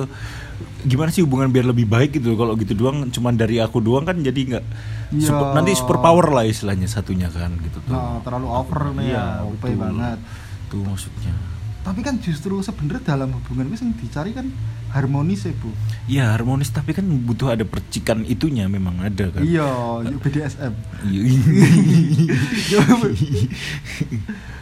gimana 0.83 1.13
sih 1.13 1.21
hubungan 1.21 1.51
biar 1.51 1.67
lebih 1.67 1.85
baik 1.85 2.17
gitu. 2.17 2.35
Kalau 2.35 2.57
gitu 2.57 2.73
doang 2.73 3.07
cuman 3.09 3.35
dari 3.35 3.59
aku 3.59 3.79
doang 3.79 4.03
kan 4.03 4.19
jadi 4.19 4.41
nggak 4.57 4.67
Iya. 5.07 5.31
super- 5.31 5.55
nanti 5.55 5.71
super 5.71 6.03
power 6.03 6.35
lah 6.35 6.43
istilahnya 6.43 6.91
satunya 6.91 7.31
kan 7.31 7.55
gitu 7.63 7.79
tuh. 7.79 7.95
Nah, 7.95 8.19
terlalu 8.27 8.51
over 8.51 8.91
nih 8.91 9.15
ya, 9.15 9.39
OP 9.47 9.63
betul. 9.63 9.79
banget. 9.79 10.19
tuh 10.67 10.83
maksudnya 10.83 11.31
Tapi 11.87 12.03
kan 12.03 12.19
justru 12.19 12.59
sebenarnya 12.59 13.15
dalam 13.15 13.31
hubungan 13.31 13.71
itu 13.71 13.79
yang 13.81 13.95
dicari 13.95 14.35
kan 14.35 14.51
harmonis 14.91 15.45
ya, 15.45 15.53
Bu. 15.55 15.71
ya 16.09 16.25
harmonis 16.33 16.71
tapi 16.71 16.91
kan 16.91 17.05
butuh 17.05 17.53
ada 17.53 17.63
percikan 17.63 18.25
itunya 18.25 18.65
memang 18.67 18.97
ada 18.99 19.29
kan 19.29 19.45
Iya, 19.45 19.67
BDSM. 20.19 20.73
Iya. 21.07 22.81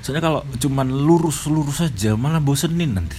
Soalnya 0.02 0.23
kalau 0.23 0.40
cuman 0.59 0.88
lurus-lurus 0.90 1.81
saja 1.81 2.12
malah 2.14 2.40
bosenin 2.40 2.93
nanti. 2.93 3.16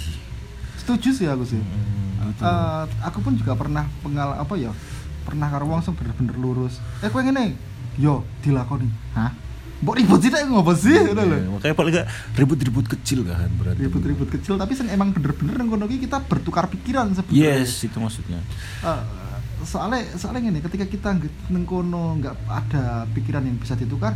setuju 0.77 1.09
sih 1.11 1.25
aku 1.25 1.41
sih 1.43 1.57
Hmm. 1.57 2.33
Eh, 2.41 2.83
aku 3.05 3.21
pun 3.21 3.37
juga 3.37 3.53
pernah 3.53 3.85
pengal 4.01 4.33
apa 4.33 4.57
ya 4.57 4.73
pernah 5.21 5.45
karo 5.45 5.69
wong 5.69 5.81
bener-bener 5.93 6.33
lurus 6.37 6.81
eh 6.99 7.09
kowe 7.09 7.21
ngene 7.21 7.53
yo 7.97 8.25
dilakoni 8.41 8.89
hah 9.13 9.29
mbok 9.75 9.95
ribut 9.95 10.19
sih 10.19 10.31
nek 10.31 10.47
ngopo 10.47 10.71
sih 10.71 10.95
ngono 10.95 11.21
lho. 11.21 11.35
Iya, 11.35 11.49
makanya 11.51 11.75
paling 11.75 11.93
gak 11.93 12.07
ribut-ribut 12.33 12.85
kecil 12.87 13.19
kan 13.23 13.49
berarti. 13.55 13.79
Ribut-ribut 13.81 14.29
kecil 14.31 14.55
tapi 14.55 14.71
sing 14.71 14.87
emang 14.87 15.11
bener-bener 15.11 15.59
ki 15.85 15.99
kita 16.01 16.17
bertukar 16.21 16.65
pikiran 16.67 17.11
sebenarnya. 17.11 17.59
Yes 17.59 17.83
itu 17.83 17.97
maksudnya. 17.97 18.39
Eh, 18.81 19.01
soalnya 19.61 20.05
soalnya 20.15 20.41
gini 20.45 20.59
ketika 20.61 20.85
kita 20.85 21.09
nggak- 21.11 21.49
neng 21.49 21.65
kono 21.65 22.15
nggak 22.15 22.35
ada 22.45 22.83
pikiran 23.11 23.43
yang 23.43 23.57
bisa 23.57 23.73
ditukar 23.73 24.15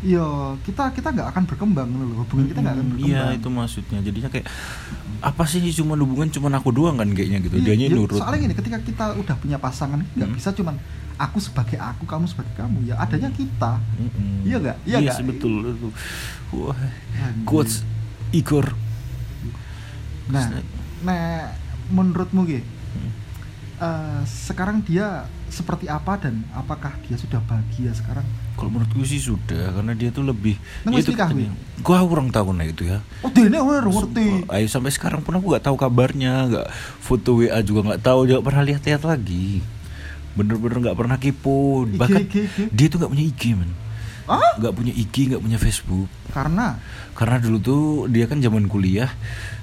yo 0.00 0.56
kita 0.64 0.96
kita 0.96 1.12
nggak 1.12 1.28
akan 1.28 1.44
berkembang 1.44 1.88
loh 1.92 2.24
hubungan 2.24 2.48
kita 2.48 2.58
nggak 2.64 2.72
akan 2.72 2.80
Hmm, 2.80 2.92
berkembang. 2.96 3.12
iya 3.12 3.36
itu 3.36 3.48
maksudnya. 3.50 3.98
Jadinya 4.00 4.28
kayak 4.32 4.46
apa 5.20 5.44
sih 5.44 5.60
cuma 5.76 5.92
hubungan 5.92 6.32
cuma 6.32 6.48
aku 6.50 6.72
doang 6.72 6.96
kan 6.96 7.12
kayaknya 7.12 7.44
gitu. 7.44 7.60
Iya, 7.60 7.64
dianya 7.68 7.86
iya, 7.92 7.96
nurut. 8.00 8.16
Soalnya 8.16 8.40
gini 8.40 8.54
ketika 8.56 8.78
kita 8.80 9.04
udah 9.12 9.36
punya 9.36 9.60
pasangan 9.60 10.00
nggak 10.16 10.24
Hmm. 10.26 10.36
bisa 10.40 10.56
cuman 10.56 10.80
aku 11.20 11.36
sebagai 11.36 11.76
aku 11.76 12.08
kamu 12.08 12.24
sebagai 12.24 12.56
kamu. 12.56 12.88
Ya 12.88 12.96
adanya 12.96 13.28
kita. 13.28 13.76
Mm-mm. 14.00 14.48
Iya 14.48 14.56
nggak? 14.56 14.78
Iya 14.88 14.98
yes, 15.04 15.20
nggak? 15.20 15.28
betul. 15.36 15.52
Itu. 15.68 15.88
Wah 16.56 16.78
quotes 17.44 17.84
Igor. 18.32 18.72
Nah 20.32 20.64
nah 21.04 21.52
menurutmu 21.92 22.48
gitu 22.48 22.64
Hmm. 23.80 24.26
sekarang 24.28 24.84
dia 24.84 25.24
seperti 25.48 25.88
apa 25.88 26.20
dan 26.20 26.44
apakah 26.52 26.92
dia 27.08 27.16
sudah 27.16 27.40
bahagia 27.48 27.96
sekarang? 27.96 28.26
Kalau 28.52 28.68
menurutku 28.68 29.00
sih 29.08 29.16
sudah 29.16 29.72
karena 29.72 29.96
dia 29.96 30.12
tuh 30.12 30.20
lebih 30.26 30.60
wis 30.90 31.08
itu 31.08 31.16
gua 31.80 32.04
kurang 32.04 32.28
tahu 32.28 32.52
nah 32.52 32.68
itu 32.68 32.84
ya. 32.84 33.00
Oh 33.24 33.32
dia 33.32 33.48
ini 33.48 33.56
ngerti. 33.56 34.44
Ayo 34.52 34.66
sampai 34.68 34.92
sekarang 34.92 35.24
pun 35.24 35.32
aku 35.32 35.48
nggak 35.48 35.64
tahu 35.64 35.80
kabarnya, 35.80 36.50
nggak 36.52 36.66
foto 37.00 37.40
WA 37.40 37.56
juga 37.64 37.94
nggak 37.94 38.02
tahu, 38.04 38.28
juga 38.28 38.44
pernah 38.44 38.68
lihat-lihat 38.68 39.00
lagi. 39.00 39.64
Bener-bener 40.38 40.78
nggak 40.90 40.98
pernah 40.98 41.16
kepo. 41.18 41.84
IG, 41.86 41.98
Bahkan 41.98 42.22
IG, 42.26 42.34
IG. 42.46 42.58
dia 42.70 42.86
tuh 42.86 42.98
nggak 43.02 43.12
punya 43.12 43.24
IG 43.26 43.42
man, 43.58 43.70
ah 44.30 44.52
nggak 44.62 44.74
punya 44.74 44.92
IG, 44.94 45.14
nggak 45.34 45.42
punya 45.42 45.58
Facebook. 45.58 46.08
karena 46.30 46.78
Karena 47.18 47.36
dulu 47.42 47.58
tuh 47.58 47.82
dia 48.06 48.30
kan 48.30 48.38
zaman 48.38 48.70
kuliah, 48.70 49.10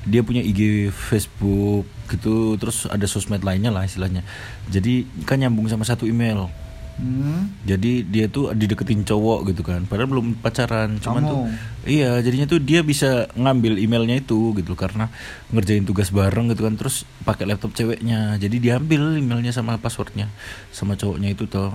dia 0.03 0.21
punya 0.21 0.43
IG, 0.43 0.91
Facebook 0.91 1.87
gitu, 2.11 2.59
terus 2.59 2.85
ada 2.85 3.07
sosmed 3.07 3.41
lainnya 3.41 3.71
lah 3.71 3.87
istilahnya. 3.87 4.21
Jadi 4.67 5.07
kan 5.23 5.39
nyambung 5.39 5.71
sama 5.71 5.87
satu 5.87 6.03
email. 6.03 6.51
Hmm, 6.97 7.65
Jadi 7.65 8.05
dia 8.05 8.25
tuh 8.27 8.51
dideketin 8.53 9.05
cowok 9.05 9.53
gitu 9.53 9.61
kan, 9.61 9.85
padahal 9.85 10.09
belum 10.09 10.39
pacaran, 10.39 10.97
cuman 10.97 11.21
Kamu. 11.23 11.31
tuh 11.31 11.41
iya 11.87 12.19
jadinya 12.19 12.47
tuh 12.49 12.59
dia 12.59 12.83
bisa 12.83 13.31
ngambil 13.33 13.79
emailnya 13.79 14.19
itu 14.19 14.51
gitu 14.57 14.73
karena 14.73 15.07
ngerjain 15.49 15.85
tugas 15.85 16.09
bareng 16.11 16.51
gitu 16.51 16.65
kan, 16.65 16.75
terus 16.75 17.05
pakai 17.23 17.45
laptop 17.47 17.71
ceweknya, 17.73 18.35
jadi 18.37 18.57
diambil 18.57 19.17
emailnya 19.17 19.53
sama 19.53 19.77
passwordnya 19.77 20.27
sama 20.73 20.97
cowoknya 20.97 21.31
itu 21.33 21.45
tuh, 21.45 21.71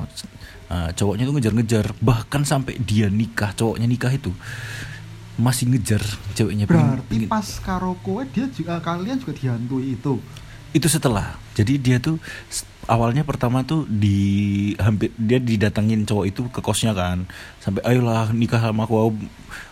Nah, 0.73 0.89
cowoknya 0.97 1.29
tuh 1.29 1.37
ngejar-ngejar, 1.37 1.87
bahkan 2.01 2.49
sampai 2.49 2.81
dia 2.81 3.13
nikah, 3.13 3.53
cowoknya 3.53 3.85
nikah 3.85 4.09
itu 4.09 4.33
masih 5.37 5.69
ngejar 5.69 6.01
ceweknya. 6.33 6.65
berarti 6.65 7.05
pengen- 7.09 7.29
pas 7.29 7.45
karo 7.61 7.93
kowe 8.01 8.25
dia 8.25 8.49
juga 8.49 8.81
kalian 8.81 9.21
juga 9.21 9.37
dihantui 9.37 10.01
itu? 10.01 10.17
Itu 10.73 10.89
setelah. 10.89 11.37
Jadi 11.53 11.77
dia 11.77 12.01
tuh 12.01 12.17
awalnya 12.85 13.23
pertama 13.23 13.63
tuh 13.63 13.87
di 13.87 14.19
hampir 14.77 15.15
dia 15.15 15.39
didatangin 15.39 16.03
cowok 16.03 16.25
itu 16.27 16.41
ke 16.51 16.59
kosnya 16.59 16.91
kan 16.91 17.25
sampai 17.59 17.79
ayolah 17.87 18.35
nikah 18.35 18.59
sama 18.59 18.85
aku 18.85 19.15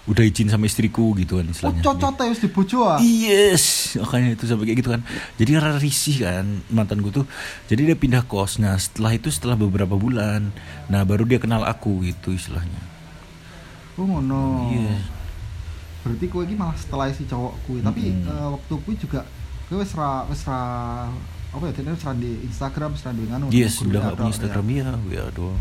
udah 0.07 0.23
izin 0.23 0.47
sama 0.47 0.67
istriku 0.67 1.11
gitu 1.15 1.39
kan 1.39 1.47
oh 1.47 1.51
istilahnya 1.51 1.83
cocok 1.83 2.23
ya 2.23 2.31
wis 2.31 2.41
dibojo 2.41 2.79
Yes, 3.03 3.65
makanya 3.99 4.35
itu 4.35 4.45
sampai 4.47 4.65
kayak 4.67 4.79
gitu 4.79 4.91
kan. 4.91 5.03
Jadi 5.37 5.51
karena 5.55 5.75
risih 5.77 6.17
kan 6.21 6.47
mantanku 6.69 7.11
tuh. 7.11 7.27
Jadi 7.67 7.87
dia 7.87 7.97
pindah 7.97 8.23
kos. 8.25 8.59
Nah 8.59 8.75
setelah 8.75 9.15
itu 9.15 9.31
setelah 9.31 9.55
beberapa 9.55 9.95
bulan, 9.95 10.51
nah 10.87 11.03
baru 11.03 11.27
dia 11.27 11.39
kenal 11.39 11.63
aku 11.63 12.03
gitu 12.05 12.35
istilahnya. 12.35 12.81
oh 13.95 14.07
ngono 14.07 14.71
Iya. 14.73 14.97
berarti 16.01 16.25
kowe 16.33 16.41
iki 16.41 16.57
malah 16.57 16.73
setelah 16.73 17.13
si 17.13 17.29
cowok 17.29 17.53
kuwi 17.69 17.85
tapi 17.85 18.01
Mm-mm. 18.09 18.33
eh, 18.33 18.49
waktu 18.57 18.73
kuwi 18.81 18.95
juga 18.97 19.21
kowe 19.69 19.77
wis 19.77 19.93
ra 19.93 20.25
wis 20.25 20.41
ra 20.49 20.61
apa 21.51 21.65
ya 21.67 21.73
wis 21.83 22.03
ra 22.03 22.13
di 22.15 22.31
Instagram 22.47 22.91
ra 22.95 23.11
di 23.11 23.25
nganu 23.27 23.45
Yes, 23.51 23.83
grup 23.83 23.91
udah 23.91 24.01
WA 24.01 24.07
gak 24.07 24.15
punya 24.15 24.23
tok, 24.23 24.31
Instagram 24.35 24.65
ya, 24.71 24.87
ya 25.11 25.25
doang. 25.35 25.61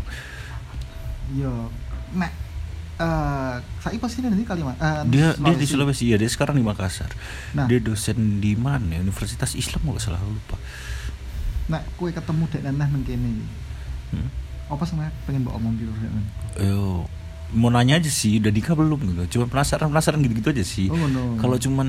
iya 1.30 1.52
nek 2.12 2.32
eh 3.00 3.54
saya 3.80 3.96
pasti 3.96 4.20
nanti 4.20 4.44
kalimat 4.44 4.76
eh, 4.76 5.02
Dia 5.08 5.32
dia 5.34 5.54
di 5.56 5.64
Sulawesi 5.64 6.04
ya, 6.06 6.20
dia 6.20 6.28
sekarang 6.28 6.54
di 6.54 6.64
Makassar. 6.64 7.08
Nah. 7.56 7.64
Dia 7.64 7.80
dosen 7.80 8.38
di 8.38 8.52
mana? 8.54 8.92
ya? 8.92 9.00
Universitas 9.00 9.56
Islam 9.56 9.80
nggak 9.88 10.02
salah 10.04 10.20
lupa. 10.20 10.60
nek 11.70 11.86
kowe 11.96 12.10
ketemu 12.10 12.44
dek 12.50 12.62
neneh 12.66 12.88
nang 12.90 13.02
kene 13.02 13.28
iki, 13.30 13.46
Hmm? 14.10 14.26
apa 14.66 14.82
sih 14.82 14.98
Nek, 14.98 15.14
pengen 15.22 15.46
mbok 15.46 15.54
omong 15.54 15.74
dek 15.78 15.86
neneh 15.86 16.24
Yo, 16.66 17.06
mau 17.54 17.70
nanya 17.70 17.98
aja 17.98 18.10
sih, 18.10 18.38
udah 18.38 18.52
nikah 18.52 18.74
belum 18.78 19.00
gitu. 19.02 19.38
Cuma 19.38 19.50
penasaran 19.50 19.90
penasaran 19.90 20.20
gitu-gitu 20.22 20.50
aja 20.54 20.64
sih. 20.64 20.86
Oh, 20.90 20.96
ngono. 20.96 21.38
Kalau 21.38 21.56
cuman 21.58 21.86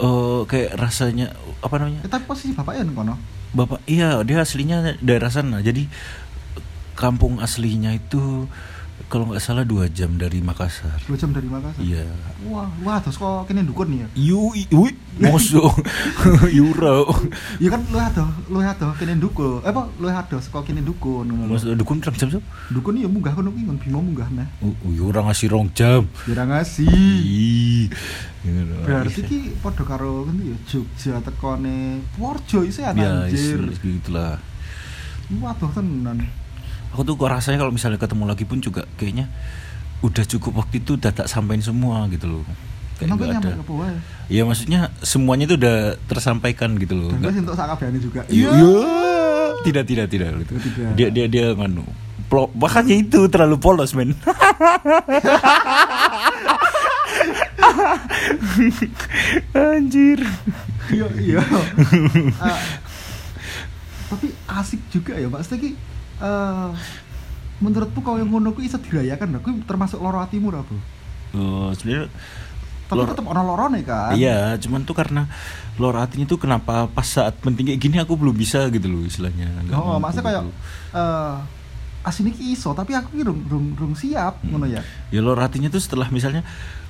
eh, 0.00 0.40
kayak 0.48 0.70
rasanya 0.78 1.36
apa 1.60 1.74
namanya? 1.80 2.00
eh, 2.04 2.10
tapi 2.10 2.24
posisi 2.24 2.52
bapaknya 2.56 2.88
kono 2.92 3.16
Bapak, 3.52 3.84
iya 3.84 4.24
dia 4.24 4.40
aslinya 4.40 4.96
daerah 5.04 5.28
sana. 5.28 5.60
Jadi 5.60 5.84
kampung 6.96 7.40
aslinya 7.40 7.92
itu 7.92 8.48
kalau 9.12 9.28
nggak 9.28 9.44
salah 9.44 9.60
dua 9.60 9.92
jam 9.92 10.16
dari 10.16 10.40
Makassar. 10.40 10.96
dua 11.04 11.20
jam 11.20 11.36
dari 11.36 11.44
Makassar 11.44 11.84
Iya. 11.84 12.08
wah 12.48 12.64
wah 12.80 12.96
terus 12.96 13.20
kok 13.20 13.44
kene 13.44 13.60
dukun 13.60 13.92
nih 13.92 13.98
ya 14.00 14.08
Yu, 14.32 14.40
ui, 14.72 14.90
moso, 15.20 15.68
Euro. 16.64 17.04
Iya 17.60 17.76
kan 17.76 17.84
lu 17.92 17.98
ada, 18.00 18.24
lu 18.48 18.58
ada 18.58 18.88
kene 18.96 19.20
dukun. 19.20 19.60
Eh 19.60 19.68
apa 19.68 19.84
lu 20.00 20.08
ada 20.08 20.36
saka 20.40 20.64
kene 20.64 20.80
dukun. 20.80 21.28
Mas 21.28 21.68
dukun 21.68 22.00
pirang 22.00 22.16
jam 22.16 22.28
so? 22.32 22.40
Dukun 22.72 22.96
ya 22.96 23.04
munggah 23.04 23.36
kono 23.36 23.52
kuwi 23.52 23.68
ngon 23.68 23.76
bimo 23.76 24.00
munggah 24.00 24.32
nah. 24.32 24.48
Uh, 24.64 24.72
orang 25.04 25.28
ngasih 25.28 25.52
rong 25.52 25.68
jam. 25.76 26.08
Kira 26.24 26.48
ngasih. 26.48 26.88
Ih. 26.88 27.92
Gitu. 28.42 28.74
Berarti 28.82 29.20
ki 29.22 29.38
padha 29.60 29.84
karo 29.84 30.24
ngendi 30.24 30.50
ya 30.50 30.56
Jogja 30.66 31.20
tekone 31.20 32.00
Purjo 32.16 32.64
isih 32.64 32.88
ya, 32.88 32.96
anjir. 32.96 33.60
gitulah. 33.78 34.40
Waduh 35.30 35.70
tenan. 35.76 36.26
Aku 36.92 37.02
tuh 37.08 37.16
kok 37.16 37.32
rasanya 37.32 37.56
kalau 37.56 37.72
misalnya 37.72 37.96
ketemu 37.96 38.24
lagi 38.28 38.44
pun 38.44 38.60
juga 38.60 38.84
kayaknya 39.00 39.32
udah 40.04 40.24
cukup 40.28 40.60
waktu 40.60 40.84
itu 40.84 41.00
udah 41.00 41.10
tak 41.14 41.26
sampein 41.30 41.64
semua 41.64 42.04
gitu 42.12 42.28
loh. 42.28 42.44
Kayak 43.00 43.16
Emang 43.16 43.32
ada. 43.32 43.50
ke 43.56 43.72
wae. 43.72 43.96
Ya 44.28 44.42
maksudnya 44.44 44.80
semuanya 45.00 45.48
itu 45.48 45.56
udah 45.56 45.96
tersampaikan 46.06 46.76
gitu 46.76 46.94
loh. 46.94 47.10
Dan 47.16 47.42
untuk 47.42 47.56
sakabehane 47.56 47.98
juga. 47.98 48.20
Iya. 48.28 48.52
Tidak 49.62 49.84
tidak 49.88 50.06
tidak 50.12 50.28
gitu. 50.44 50.52
Oh, 50.52 50.60
tidak. 50.60 50.90
Dia 50.98 51.08
dia 51.08 51.26
dia 51.30 51.46
nganu. 51.56 51.84
Makanya 52.32 52.94
itu 52.96 53.28
terlalu 53.28 53.56
polos 53.60 53.92
men. 53.92 54.12
Anjir. 59.52 60.20
Iya 60.92 61.06
iya. 61.20 61.40
Ah, 62.40 62.60
tapi 64.12 64.28
asik 64.48 64.80
juga 64.92 65.16
ya 65.16 65.28
Pak 65.28 65.42
Steki. 65.44 65.72
Eh 66.22 66.70
menurutmu 67.62 68.02
kau 68.02 68.18
yang 68.18 68.26
ngono 68.26 68.50
kuwi 68.54 68.66
iso 68.66 68.78
dirayakan 68.78 69.34
lho. 69.34 69.38
Kuwi 69.42 69.62
termasuk 69.62 70.02
loro 70.02 70.18
atimu 70.18 70.50
ra, 70.50 70.62
Bu? 70.62 70.74
Oh, 71.32 71.70
sebenarnya 71.74 72.10
Tapi 72.90 72.98
Lor- 73.00 73.08
tetep 73.16 73.24
ono 73.24 73.40
lorone 73.40 73.80
kan. 73.88 74.12
Iya, 74.12 74.52
cuman 74.60 74.84
tuh 74.84 74.92
karena 74.92 75.24
lor 75.80 75.96
hatinya 75.96 76.28
tuh 76.28 76.36
kenapa 76.36 76.84
pas 76.92 77.08
saat 77.08 77.32
penting 77.40 77.72
kayak 77.72 77.80
gini 77.80 77.96
aku 77.96 78.20
belum 78.20 78.36
bisa 78.36 78.68
gitu 78.68 78.84
loh 78.84 79.00
istilahnya. 79.00 79.48
Oh, 79.72 79.96
maksudnya 79.96 80.28
kayak 80.28 80.44
gitu. 80.44 80.52
Asine 82.02 82.30
ki 82.30 82.52
iso, 82.52 82.70
tapi 82.70 82.92
aku 82.92 83.10
ki 83.10 83.22
rung 83.22 83.40
rung, 83.44 83.66
rung 83.72 83.94
siap 83.94 84.38
Hmm. 84.38 84.52
ngono 84.52 84.66
ya. 84.66 84.82
ya 85.08 85.20
lor 85.20 85.38
hatinya 85.38 85.66
tuh 85.66 85.78
setelah 85.78 86.06
misalnya 86.08 86.42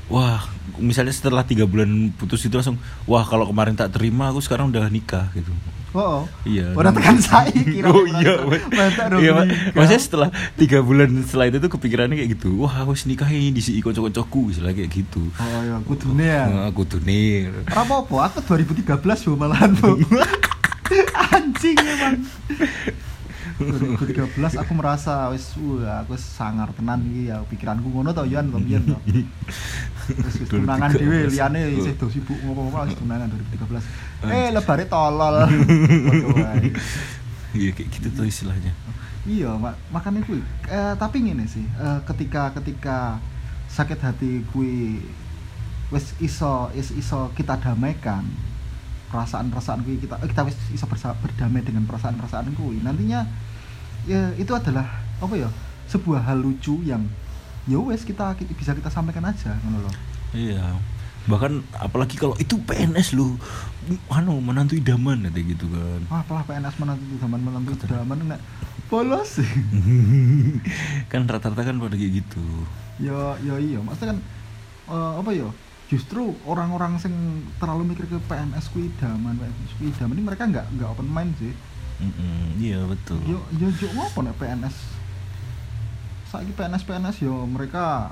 wah 0.04 0.44
misalnya 0.76 1.10
setelah 1.10 1.40
tiga 1.42 1.62
bulan 1.62 1.88
putus 2.10 2.42
itu 2.42 2.52
langsung 2.52 2.76
wah 3.04 3.22
kalau 3.22 3.44
kemarin 3.44 3.72
tak 3.72 3.90
terima 3.90 4.28
aku 4.28 4.40
sekarang 4.40 4.68
udah 4.68 4.88
nikah 4.88 5.28
gitu 5.32 5.52
Oh, 5.92 6.24
oh. 6.24 6.24
Iya. 6.42 6.72
Udah 6.72 6.88
tekan 6.88 7.20
saya 7.28 7.52
kira. 7.52 7.84
oh 7.86 8.08
iya 8.08 8.40
Mantap 8.40 9.12
dong. 9.12 9.20
iya 9.20 9.30
mak- 9.30 9.44
nikah. 9.44 9.76
maksudnya 9.76 10.00
setelah 10.00 10.28
tiga 10.54 10.80
bulan 10.80 11.20
setelah 11.20 11.46
itu 11.46 11.60
tuh 11.60 11.70
kepikirannya 11.70 12.16
kayak 12.16 12.32
gitu 12.32 12.48
wah 12.58 12.72
aku 12.74 12.96
harus 12.96 13.04
nikahin 13.04 13.52
di 13.52 13.60
si 13.60 13.76
kocok-kocokku 13.78 14.48
misalnya 14.48 14.72
kayak 14.74 14.88
gitu 14.90 15.20
Oh 15.34 15.60
iya, 15.60 15.76
kudune 15.84 16.24
ya. 16.24 16.42
Nah, 16.46 16.64
aku 16.66 16.88
tuh 16.88 16.96
nih 16.98 17.52
Ora 17.68 17.84
apa-apa, 17.84 18.16
aku 18.26 18.40
2013 18.42 18.88
Bu 19.22 19.36
malahan 19.36 19.70
Bu. 19.74 20.00
Anjing 21.30 21.76
emang. 21.76 22.24
2013 23.58 24.62
aku 24.62 24.72
merasa 24.72 25.28
wis 25.32 25.52
wah 25.58 26.00
aku 26.04 26.16
sangar 26.16 26.70
tenan 26.72 27.02
iki 27.08 27.28
ya 27.28 27.42
pikiranku 27.48 27.88
ngono 27.90 28.14
to 28.16 28.24
Yan 28.28 28.48
to 28.48 28.58
biyen 28.62 28.82
to. 28.86 28.96
Wis 29.06 30.34
wis 30.40 30.48
tunangan 30.48 30.90
dhewe 30.94 31.28
liyane 31.28 31.72
isih 31.76 31.94
do 31.98 32.06
sibuk 32.08 32.38
ngopo-ngopo 32.44 32.88
wis 32.88 32.96
tunangan 32.96 33.28
2013. 33.28 34.30
Eh 34.30 34.48
lebare 34.54 34.84
tolol. 34.88 35.36
Iya 37.52 37.68
kayak 37.76 37.88
gitu 37.92 38.08
tuh 38.16 38.24
istilahnya 38.24 38.72
Iya, 39.22 39.54
mak 39.54 39.78
makanya 39.94 40.24
kuwi. 40.26 40.42
Eh, 40.66 40.94
tapi 40.98 41.22
ngene 41.22 41.46
sih, 41.46 41.62
eh, 41.62 41.98
ketika 42.10 42.50
ketika 42.58 43.22
sakit 43.70 43.98
hati 44.02 44.42
kuwi 44.50 44.98
wis 45.94 46.10
iso 46.18 46.72
is 46.74 46.90
iso 46.90 47.30
kita 47.38 47.54
damaikan. 47.54 48.26
Perasaan-perasaan 49.12 49.84
kuwi 49.84 50.00
kita 50.00 50.16
eh, 50.24 50.28
kita 50.32 50.48
wis 50.48 50.56
bisa 50.72 50.88
berdamai 51.20 51.60
dengan 51.60 51.84
perasaan-perasaan 51.84 52.56
kuwi 52.56 52.80
nantinya 52.80 53.28
ya 54.08 54.32
itu 54.40 54.50
adalah 54.56 54.88
apa 55.20 55.34
ya 55.36 55.52
sebuah 55.86 56.24
hal 56.24 56.40
lucu 56.40 56.80
yang 56.82 57.04
ya 57.68 57.78
wes 57.78 58.02
kita, 58.02 58.32
kita 58.34 58.50
bisa 58.56 58.72
kita 58.72 58.88
sampaikan 58.90 59.28
aja 59.28 59.52
ngono 59.62 59.84
loh 59.86 59.94
Iya. 60.32 60.80
Bahkan 61.28 61.52
apalagi 61.78 62.18
kalau 62.18 62.34
itu 62.42 62.58
PNS 62.58 63.14
lu 63.14 63.38
anu 64.10 64.42
menantu 64.42 64.74
idaman 64.74 65.22
kayak 65.30 65.54
gitu 65.54 65.70
kan. 65.70 66.00
wah 66.10 66.20
apalah 66.24 66.42
PNS 66.48 66.82
menantu 66.82 67.04
zaman 67.22 67.38
menantu 67.38 67.70
zaman 67.86 68.18
nek 68.26 68.40
bolos 68.90 69.38
sih 69.38 69.46
kan 71.12 71.24
rata-rata 71.30 71.62
kan 71.62 71.78
pada 71.78 71.94
kayak 71.94 72.26
gitu. 72.26 72.42
ya 72.98 73.38
ya 73.44 73.54
iya 73.60 73.78
maksudnya 73.78 74.14
kan 74.14 74.18
eh, 74.90 75.12
apa 75.22 75.30
ya 75.30 75.46
justru 75.92 76.32
orang-orang 76.48 76.96
sing 76.96 77.12
terlalu 77.60 77.92
mikir 77.92 78.08
ke 78.08 78.16
PNS 78.24 78.72
ku 78.72 78.80
idaman 78.80 79.36
PNS 79.36 79.72
ku 79.76 79.82
idaman 79.84 80.16
ini 80.16 80.24
mereka 80.24 80.48
nggak 80.48 80.66
nggak 80.80 80.88
open 80.88 81.04
mind 81.04 81.36
sih 81.36 81.52
iya 82.56 82.80
betul. 82.88 83.20
yo 83.28 83.38
yo 83.60 83.68
yo 83.68 83.88
ngopo 83.92 84.24
nek 84.24 84.34
PNS 84.40 84.76
saiki 86.32 86.56
PNS 86.56 86.82
PNS 86.88 87.16
yo 87.28 87.44
mereka 87.44 88.08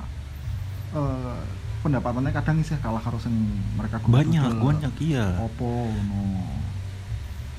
eh 0.93 1.41
pendapatannya 1.81 2.37
kadang 2.37 2.61
sih 2.61 2.77
kalah 2.85 3.01
karo 3.01 3.17
sing 3.17 3.33
mereka 3.81 3.97
banyak 4.05 4.45
gudel. 4.45 4.61
banyak 4.61 4.93
iya. 5.01 5.41
opo 5.41 5.89
no 5.89 6.45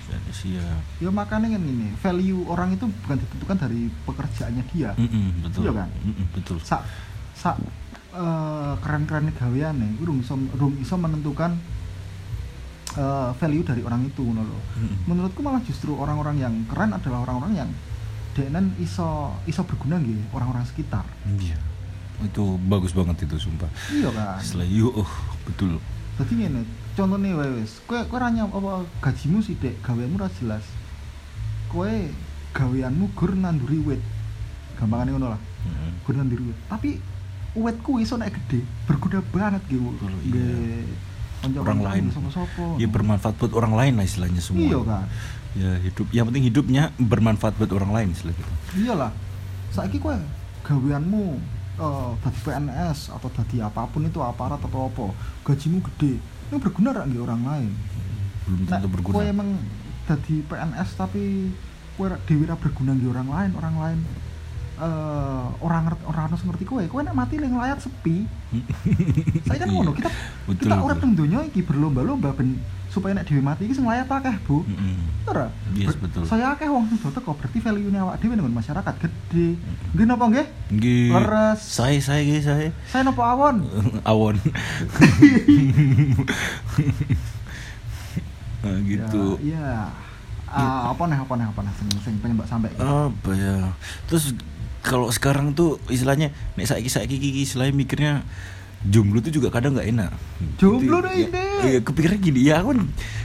PNS 0.06 0.40
iya. 0.46 0.68
ya 1.02 1.10
makanya 1.10 1.58
kan 1.58 1.64
ini 1.66 1.98
value 1.98 2.46
orang 2.46 2.78
itu 2.78 2.86
bukan 2.86 3.18
ditentukan 3.18 3.58
dari 3.58 3.90
pekerjaannya 4.06 4.64
dia 4.70 4.94
Mm-mm, 4.94 5.50
betul. 5.50 5.62
Iya 5.66 5.72
kan? 5.74 5.90
Mm-mm, 6.06 6.26
betul. 6.38 6.58
sak 6.62 6.86
sak 7.34 7.58
eh, 8.12 8.74
keren-keren 8.84 9.32
gaweane 9.36 9.96
iku 9.98 10.08
urung 10.08 10.20
iso 10.20 10.36
urung 10.56 10.76
iso 10.80 10.96
menentukan 11.00 11.56
eh, 13.00 13.30
value 13.40 13.64
dari 13.64 13.82
orang 13.84 14.08
itu 14.08 14.22
ngono 14.22 14.44
lho. 14.44 14.60
Mm-mm. 14.60 14.98
Menurutku 15.08 15.40
malah 15.40 15.64
justru 15.64 15.96
orang-orang 15.96 16.40
yang 16.40 16.54
keren 16.68 16.92
adalah 16.92 17.24
orang-orang 17.24 17.66
yang 17.66 17.70
denen 18.32 18.72
iso 18.80 19.36
iso 19.44 19.62
berguna 19.68 20.00
nggih 20.00 20.32
orang-orang 20.32 20.64
sekitar. 20.64 21.04
Iya. 21.40 21.60
Itu 22.24 22.56
bagus 22.70 22.94
banget 22.94 23.26
itu 23.26 23.36
sumpah. 23.36 23.68
Iya 23.92 24.14
kan. 24.14 24.38
Setelah 24.40 24.68
yuk, 24.70 24.94
oh, 24.94 25.12
betul. 25.44 25.82
Dadi 26.16 26.34
ngene, 26.38 26.62
contohnya 26.94 27.34
wae 27.34 27.50
wis, 27.60 27.82
kowe 27.90 27.98
kowe 28.06 28.22
ora 28.22 28.30
nyam 28.30 28.54
apa 28.54 28.86
gajimu 29.02 29.42
sih 29.42 29.58
Dek, 29.58 29.82
gaweanmu 29.82 30.22
ora 30.22 30.30
jelas. 30.38 30.62
Kowe 31.68 31.90
gaweanmu 32.54 33.10
gur 33.18 33.34
nanduri 33.34 33.80
wit. 33.82 34.02
Gampangane 34.78 35.18
ngono 35.18 35.34
lah. 35.34 35.42
Mm-mm. 35.42 35.92
gur 36.06 36.14
nanduri 36.14 36.54
wit. 36.54 36.58
Tapi 36.70 37.02
wit 37.52 37.78
kuwi 37.84 38.08
iso 38.08 38.16
nek 38.16 38.32
gede, 38.32 38.64
berguna 38.88 39.20
banget 39.32 39.64
gitu. 39.68 39.84
Betul, 39.92 40.14
iya. 40.32 40.88
Orang 41.58 41.82
lain. 41.82 42.14
Sopo-sopo. 42.14 42.78
Ya 42.78 42.86
bermanfaat 42.86 43.34
buat 43.42 43.54
orang 43.58 43.74
lain 43.74 43.94
lah 43.98 44.06
istilahnya 44.06 44.40
semua. 44.40 44.62
Iya 44.62 44.80
kan. 44.86 45.06
Ya 45.58 45.72
hidup. 45.82 46.08
Yang 46.14 46.26
penting 46.32 46.46
hidupnya 46.48 46.84
bermanfaat 47.02 47.58
buat 47.58 47.72
orang 47.74 47.92
lain 47.92 48.08
istilah 48.14 48.34
gitu. 48.38 48.54
Iyalah. 48.78 49.12
Saiki 49.74 49.98
kowe 49.98 50.16
gaweanmu 50.62 51.42
eh 51.82 52.12
dadi 52.22 52.40
PNS 52.46 53.10
atau 53.16 53.30
dadi 53.34 53.58
apa 53.58 53.90
pun 53.90 54.06
itu 54.06 54.22
aparat 54.22 54.62
atau 54.62 54.88
apa, 54.88 55.12
gajimu 55.48 55.82
gede. 55.92 56.22
Ini 56.52 56.58
berguna 56.62 56.94
nggih 56.94 57.22
orang 57.26 57.42
lain. 57.42 57.72
Belum 58.46 58.60
tentu 58.70 58.88
Nek 58.88 58.92
berguna. 58.94 59.16
Kowe 59.18 59.26
emang 59.26 59.50
dadi 60.06 60.36
PNS 60.46 60.90
tapi 60.94 61.50
kowe 61.98 62.08
dhewe 62.30 62.46
berguna 62.48 62.92
nggih 62.94 63.10
orang 63.12 63.30
lain, 63.34 63.52
orang 63.58 63.76
lain 63.82 64.00
eh 64.82 65.46
orang 65.62 65.94
orang 66.02 66.24
harus 66.26 66.42
ngerti 66.42 66.66
kowe, 66.66 66.82
kowe 66.84 67.00
nek 67.00 67.14
mati 67.14 67.38
ning 67.38 67.54
layar 67.54 67.78
sepi. 67.78 68.26
Saya 69.46 69.62
kan 69.62 69.70
Iya. 69.70 69.76
ngono, 69.78 69.92
kita 69.94 70.10
Betul, 70.50 70.66
kita 70.66 70.76
urip 70.82 70.98
ning 71.00 71.14
donya 71.14 71.40
iki 71.46 71.62
berlomba-lomba 71.62 72.34
ben 72.34 72.58
supaya 72.90 73.14
nek 73.14 73.24
dhewe 73.24 73.40
mati 73.40 73.64
iki 73.64 73.78
sing 73.78 73.86
layar 73.86 74.04
akeh, 74.04 74.36
Bu. 74.44 74.66
Yes, 75.72 75.94
Ber- 75.94 76.02
betul. 76.02 76.26
Saya 76.26 76.52
akeh 76.52 76.66
wong 76.66 76.90
sing 76.90 76.98
teko 77.00 77.32
berarti 77.32 77.62
value-ne 77.62 78.00
awak 78.00 78.20
dhewe 78.20 78.34
dengan 78.34 78.52
masyarakat 78.52 78.96
gede. 78.98 79.54
Nggih 79.94 80.06
napa 80.06 80.26
nggih? 80.28 80.48
Nggih. 80.74 81.08
Leres. 81.14 81.62
Saya 81.62 82.02
saya 82.02 82.22
nggih 82.22 82.42
saya. 82.42 82.70
Saya 82.90 83.02
napa 83.06 83.22
awon? 83.24 83.62
Awon. 84.10 84.36
nah, 88.66 88.78
gitu. 88.90 89.38
Ya, 89.40 89.62
iya. 89.62 89.74
Ah, 90.52 90.92
apa 90.92 91.08
nih 91.08 91.16
apa 91.16 91.34
nih 91.40 91.48
apa 91.48 91.60
nih 91.64 91.74
sing 91.80 91.88
sing 92.04 92.14
pengen 92.20 92.36
mbak 92.36 92.50
sampai. 92.50 92.76
Apa 92.76 93.32
ya? 93.32 93.72
Terus 94.04 94.36
kalau 94.82 95.08
sekarang 95.08 95.52
tuh 95.52 95.80
istilahnya 95.88 96.30
nek 96.54 96.66
saiki 96.66 96.88
saiki 96.88 97.16
iki 97.16 97.42
istilahnya 97.44 97.72
mikirnya 97.72 98.12
jomblo 98.82 99.18
tuh 99.20 99.30
juga 99.30 99.50
kadang 99.50 99.78
nggak 99.78 99.88
enak. 99.88 100.12
Jomblo 100.58 100.98
Gitu, 100.98 101.06
dah 101.06 101.14
ya- 101.14 101.22
ini. 101.24 101.44
Iya, 101.64 101.80
kepikiran 101.80 102.18
gini. 102.18 102.40
Ya 102.42 102.60
aku 102.60 102.74
kan 102.74 102.80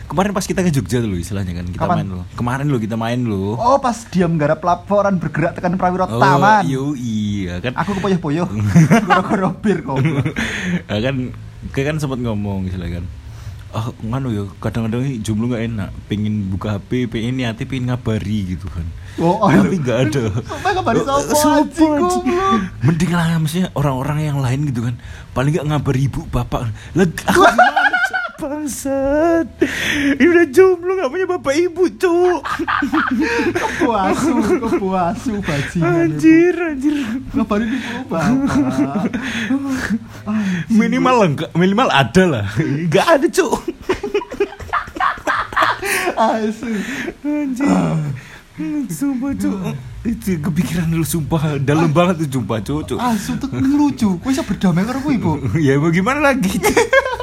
kemarin 0.07 0.31
pas 0.31 0.45
kita 0.45 0.61
ke 0.61 0.69
Jogja 0.69 1.01
dulu 1.01 1.17
istilahnya 1.17 1.53
kan 1.55 1.65
kita 1.65 1.81
Kapan? 1.81 1.97
main 1.99 2.09
loh. 2.13 2.25
Kemarin 2.35 2.67
lo 2.67 2.77
kita 2.77 2.95
main 2.95 3.17
loh. 3.19 3.57
Oh, 3.57 3.81
pas 3.81 3.97
dia 4.05 4.25
menggarap 4.25 4.61
laporan 4.61 5.17
bergerak 5.17 5.57
tekan 5.57 5.75
prawira 5.75 6.05
taman. 6.05 6.69
yo 6.69 6.93
iya 6.93 7.57
kan. 7.59 7.73
Aku 7.75 7.97
kepoyoh-poyoh. 7.97 8.45
Gara-gara 9.01 9.49
bir 9.65 9.81
kok. 9.81 9.97
Ya 10.87 10.99
kan 11.03 11.33
kayak 11.73 11.87
kan 11.89 11.97
sempat 11.97 12.21
ngomong 12.21 12.69
istilahnya 12.69 13.01
kan. 13.01 13.05
Ah, 13.77 13.93
nganu 14.01 14.33
ya, 14.33 14.45
kadang-kadang 14.57 15.05
jomblo 15.21 15.53
nggak 15.53 15.65
enak. 15.69 15.91
Pengen 16.09 16.49
buka 16.49 16.81
HP, 16.81 17.13
pengen 17.13 17.37
niati, 17.37 17.69
pengen 17.69 17.93
ngabari 17.93 18.57
gitu 18.57 18.73
kan. 18.73 18.89
Oh, 19.21 19.37
oh, 19.37 19.49
Tapi 19.53 19.77
nggak 19.77 19.99
ada. 20.09 20.25
Ngabari 20.77 21.01
sopo. 21.05 21.89
Mending 22.81 23.13
lah 23.13 23.37
maksudnya 23.37 23.69
orang-orang 23.77 24.33
yang 24.33 24.39
lain 24.41 24.73
gitu 24.73 24.81
kan. 24.81 24.97
Paling 25.37 25.61
nggak 25.61 25.69
ngabari 25.69 26.09
ibu 26.09 26.25
bapak. 26.33 26.73
Lah 26.97 27.05
aku 27.05 27.43
gimana 27.53 27.76
Cuk? 27.76 27.76
Bangsat. 28.37 29.49
Ini 30.17 30.27
udah 30.29 30.47
jomblo 30.53 30.93
nggak 30.97 31.11
punya 31.11 31.27
bapak 31.27 31.55
ibu 31.57 31.85
cuk. 31.97 32.41
Kepuasu, 33.57 34.33
kepuasu 34.61 35.33
bajingan. 35.41 36.13
Anjir, 36.13 36.55
anjir. 36.55 36.97
Ngabarin 37.33 37.69
di 37.73 37.79
bapak. 37.81 38.25
Anjing, 40.27 40.77
Minimal 40.77 41.17
enggak, 41.33 41.51
minimal 41.57 41.89
ada 41.89 42.23
lah. 42.29 42.47
Enggak 42.61 43.07
ada 43.09 43.27
cuk. 43.27 43.55
Asu. 46.17 46.69
Anjir. 47.25 47.69
Sumpah 48.89 49.33
cuk. 49.37 49.57
Itu 50.07 50.39
kepikiran 50.39 50.89
lu 50.95 51.05
sumpah 51.05 51.61
dalam 51.61 51.93
banget 51.93 52.25
tuh 52.25 52.41
sumpah 52.41 52.61
cuk. 52.65 52.81
cuk. 52.89 52.99
Asu 53.01 53.37
tuh 53.37 53.49
lucu. 53.53 54.17
Kok 54.21 54.29
bisa 54.29 54.45
berdamai 54.45 54.85
karo 54.89 55.01
kuwi, 55.05 55.17
Bu? 55.21 55.37
ya 55.67 55.77
bagaimana 55.77 56.33
lagi? 56.33 56.57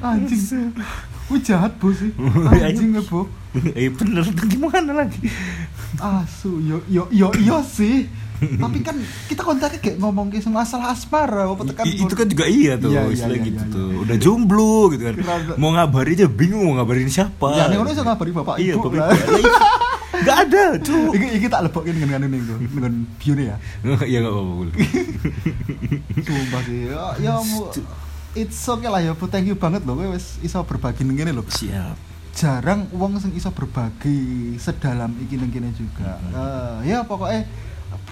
Anjing. 0.00 0.72
Kuwi 1.26 1.38
jahat, 1.40 1.76
Bu 1.76 1.90
sih. 1.90 2.10
Anjing, 2.64 2.92
ya, 2.92 3.02
Bu. 3.02 3.26
Eh 3.74 3.88
bener 3.88 4.22
tuh 4.28 4.46
gimana 4.46 4.92
lagi? 4.94 5.24
Asu, 5.96 6.60
yo 6.60 6.78
yo 6.86 7.08
yo 7.08 7.32
yo 7.38 7.58
sih. 7.60 8.04
Tapi 8.38 8.78
kan 8.80 8.94
kita 9.26 9.42
kontaknya 9.42 9.82
kayak 9.82 9.98
ngomong 9.98 10.30
ke 10.30 10.38
masalah 10.46 10.94
asmara, 10.94 11.48
apa 11.48 11.62
tekan 11.66 11.84
I- 11.84 11.98
itu 11.98 12.14
kan 12.14 12.22
juga 12.24 12.46
iya 12.46 12.78
tuh, 12.78 12.94
Iya, 12.94 13.02
iya, 13.02 13.10
istilah 13.10 13.34
iya, 13.34 13.42
gitu 13.42 13.58
iya, 13.58 13.74
tuh. 13.74 13.90
Udah 14.06 14.16
jomblo 14.16 14.94
gitu 14.94 15.02
kan. 15.02 15.14
Kenapa? 15.16 15.52
Mau 15.58 15.74
ngabari 15.74 16.14
aja 16.14 16.30
bingung 16.30 16.62
mau 16.62 16.78
ngabarin 16.78 17.10
siapa. 17.10 17.50
Ya, 17.52 17.66
nih 17.66 17.76
ngono 17.76 17.90
iso 17.90 18.06
ngabari 18.06 18.30
bapak 18.30 18.54
Iya, 18.62 18.72
ibu 18.72 18.86
bapak 18.86 18.94
lah. 18.94 19.10
ibu. 19.10 19.26
Lah, 19.26 19.38
iya. 19.42 19.52
Nggak 20.18 20.38
ada, 20.44 20.64
cuk. 20.78 21.10
Iki 21.14 21.26
iki 21.34 21.46
tak 21.48 21.60
lebokin 21.66 21.94
dengan 21.94 22.20
niku, 22.24 22.54
dengan 22.62 22.92
bione 23.18 23.42
ya. 23.44 23.56
Iya 24.06 24.18
enggak 24.20 24.32
apa-apa. 24.32 24.64
Sumpah 26.20 26.60
sih. 26.62 26.78
Ya, 26.86 27.02
ya 27.18 27.34
mu- 27.40 27.70
it's 28.34 28.60
okay 28.68 28.90
lah 28.90 29.00
ya, 29.00 29.12
Bu. 29.16 29.28
Thank 29.30 29.48
you 29.48 29.56
banget 29.56 29.84
loh 29.84 29.96
wis 29.96 30.36
iso 30.44 30.60
berbagi 30.64 31.04
kene 31.04 31.32
lho. 31.32 31.44
Siap. 31.46 31.96
Jarang 32.36 32.86
wong 32.94 33.18
sing 33.18 33.34
iso 33.34 33.50
berbagi 33.50 34.54
sedalam 34.60 35.14
iki 35.22 35.38
ning 35.40 35.50
kene 35.50 35.70
juga. 35.72 36.20
Mhm. 36.22 36.32
Eh, 36.34 36.76
ya 36.92 37.02
pokoknya 37.06 37.48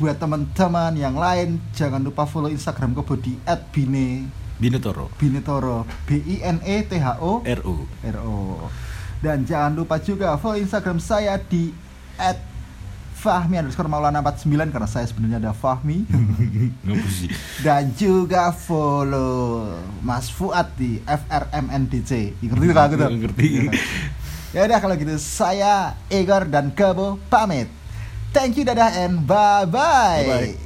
buat 0.00 0.16
teman-teman 0.16 0.92
yang 0.96 1.16
lain 1.16 1.61
jangan 1.76 2.00
lupa 2.00 2.24
follow 2.24 2.48
Instagram 2.48 2.96
Kobo 2.96 3.16
di 3.16 3.37
@bine 3.72 4.29
Binetoro. 4.57 5.12
Binetoro 5.20 5.85
B 6.09 6.16
I 6.24 6.37
N 6.40 6.64
E 6.64 6.81
T 6.88 6.96
H 6.96 7.20
O 7.20 7.44
RU. 7.44 7.76
R 8.00 8.16
O. 8.24 8.68
Dan 9.20 9.44
jangan 9.44 9.76
lupa 9.76 10.00
juga 10.00 10.37
follow 10.40 10.57
Instagram 10.57 10.96
saya 10.96 11.37
di 11.37 11.72
@fahmi 13.16 13.57
underscore 13.59 13.88
maulana 13.88 14.20
49 14.20 14.68
karena 14.68 14.88
saya 14.88 15.09
sebenarnya 15.09 15.40
ada 15.40 15.52
Fahmi. 15.57 16.05
Dan 17.64 17.96
juga 17.96 18.52
follow 18.52 19.72
Mas 20.05 20.29
Fuad 20.29 20.76
di 20.76 21.00
FRMNDC. 21.02 22.44
Ngerti 22.44 22.64
gak 22.70 22.85
aku 22.92 22.94
tuh? 23.00 23.09
Ngerti. 23.11 23.48
Ya 24.55 24.64
udah 24.64 24.79
kalau 24.79 24.94
gitu 24.96 25.16
saya 25.20 25.96
Igor 26.12 26.48
dan 26.48 26.72
Kebo 26.72 27.20
pamit. 27.29 27.68
Thank 28.33 28.61
you 28.61 28.64
dadah 28.68 28.92
and 29.05 29.24
bye 29.24 29.64
bye. 29.64 30.24
Bye-bye. 30.24 30.65